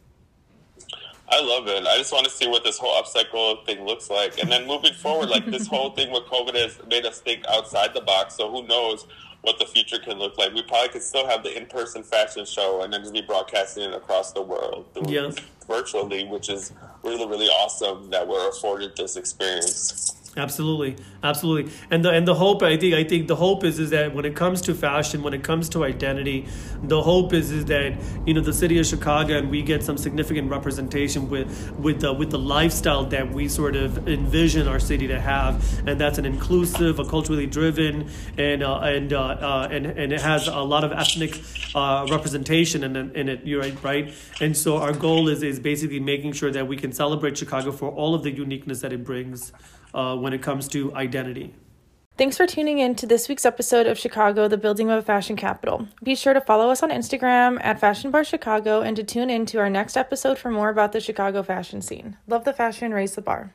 I 1.28 1.42
love 1.42 1.68
it. 1.68 1.86
I 1.86 1.98
just 1.98 2.14
want 2.14 2.24
to 2.26 2.32
see 2.32 2.48
what 2.48 2.64
this 2.64 2.78
whole 2.78 3.02
upcycle 3.02 3.66
thing 3.66 3.84
looks 3.84 4.10
like. 4.10 4.40
And 4.42 4.50
then 4.50 4.66
moving 4.66 4.94
forward, 4.94 5.30
like 5.30 5.46
this 5.48 5.68
whole 5.68 5.90
thing 5.90 6.12
with 6.12 6.24
COVID 6.26 6.56
has 6.56 6.80
made 6.88 7.06
us 7.06 7.20
think 7.20 7.44
outside 7.50 7.94
the 7.94 8.02
box. 8.02 8.36
So 8.36 8.50
who 8.50 8.66
knows 8.68 9.06
what 9.46 9.60
the 9.60 9.66
future 9.66 10.00
can 10.00 10.18
look 10.18 10.38
like. 10.38 10.54
We 10.54 10.64
probably 10.64 10.90
could 10.90 11.04
still 11.04 11.28
have 11.28 11.44
the 11.44 11.56
in-person 11.56 12.04
fashion 12.04 12.46
show 12.46 12.82
and 12.82 12.92
then 12.92 13.02
just 13.02 13.14
be 13.14 13.22
broadcasting 13.22 13.84
it 13.84 13.94
across 13.94 14.34
the 14.34 14.42
world 14.42 14.88
yeah. 15.08 15.32
virtually, 15.68 16.26
which 16.26 16.50
is 16.50 16.74
really, 17.04 17.28
really 17.28 17.48
awesome 17.48 18.10
that 18.10 18.28
we're 18.28 18.50
afforded 18.50 18.96
this 18.98 19.16
experience. 19.16 20.25
Absolutely, 20.38 20.98
absolutely, 21.24 21.72
and 21.90 22.04
the 22.04 22.10
and 22.10 22.28
the 22.28 22.36
hope 22.36 22.62
I 22.62 22.76
think 22.76 22.94
I 22.94 23.06
think 23.06 23.30
the 23.30 23.38
hope 23.38 23.64
is 23.64 23.80
is 23.80 23.92
that 23.92 24.14
when 24.14 24.26
it 24.26 24.36
comes 24.36 24.62
to 24.64 24.76
fashion, 24.76 25.24
when 25.24 25.34
it 25.34 25.44
comes 25.44 25.70
to 25.70 25.86
identity, 25.86 26.46
the 26.84 27.02
hope 27.02 27.32
is 27.32 27.52
is 27.52 27.64
that 27.66 27.94
you 28.26 28.34
know 28.34 28.42
the 28.42 28.52
city 28.52 28.78
of 28.78 28.86
Chicago 28.86 29.38
and 29.38 29.50
we 29.50 29.62
get 29.62 29.82
some 29.82 29.98
significant 29.98 30.52
representation 30.52 31.30
with 31.30 31.72
with 31.80 32.02
the 32.02 32.12
with 32.12 32.32
the 32.32 32.38
lifestyle 32.38 33.06
that 33.06 33.32
we 33.32 33.48
sort 33.48 33.78
of 33.78 34.10
envision 34.10 34.68
our 34.68 34.78
city 34.78 35.08
to 35.08 35.22
have, 35.22 35.64
and 35.88 36.02
that's 36.02 36.18
an 36.18 36.26
inclusive, 36.26 37.00
a 37.00 37.06
culturally 37.06 37.48
driven, 37.48 38.10
and 38.38 38.62
uh, 38.62 38.80
and 38.80 39.14
uh, 39.14 39.22
uh, 39.22 39.70
and 39.72 39.86
and 39.86 40.12
it 40.12 40.20
has 40.20 40.50
a 40.50 40.60
lot 40.60 40.84
of 40.84 40.92
ethnic 40.92 41.42
uh, 41.76 42.06
representation 42.12 42.84
in, 42.84 42.98
in 43.16 43.30
it. 43.30 43.46
You're 43.46 43.62
right, 43.62 43.84
right, 43.84 44.14
and 44.42 44.58
so 44.58 44.80
our 44.80 44.92
goal 44.92 45.30
is 45.30 45.44
is 45.44 45.62
basically 45.62 46.02
making 46.02 46.34
sure 46.34 46.52
that 46.52 46.68
we 46.68 46.76
can 46.76 46.92
celebrate 46.92 47.38
Chicago 47.38 47.72
for 47.72 47.90
all 47.90 48.14
of 48.14 48.24
the 48.24 48.32
uniqueness 48.32 48.82
that 48.82 48.92
it 48.92 49.06
brings 49.06 49.54
uh, 49.96 50.16
when 50.16 50.34
it 50.34 50.42
comes 50.42 50.68
to 50.70 50.94
identity. 50.96 51.56
Thanks 52.18 52.38
for 52.38 52.48
tuning 52.48 52.80
in 52.80 52.96
to 52.96 53.06
this 53.06 53.28
week's 53.28 53.46
episode 53.46 53.88
of 53.88 53.98
Chicago, 53.98 54.48
the 54.48 54.58
building 54.58 54.90
of 54.90 55.00
a 55.00 55.02
fashion 55.02 55.36
capital. 55.36 55.88
Be 56.02 56.16
sure 56.16 56.34
to 56.34 56.40
follow 56.40 56.70
us 56.70 56.82
on 56.82 56.90
Instagram 56.90 57.58
at 57.62 57.80
Fashion 57.80 58.10
Bar 58.10 58.24
Chicago 58.24 58.82
and 58.82 58.96
to 58.96 59.04
tune 59.04 59.30
in 59.30 59.46
to 59.48 59.58
our 59.58 59.70
next 59.70 59.98
episode 59.98 60.38
for 60.38 60.50
more 60.50 60.70
about 60.70 60.94
the 60.94 61.02
Chicago 61.02 61.44
fashion 61.44 61.82
scene. 61.82 62.16
Love 62.26 62.46
the 62.46 62.54
fashion, 62.54 62.94
raise 62.94 63.16
the 63.16 63.22
bar. 63.22 63.54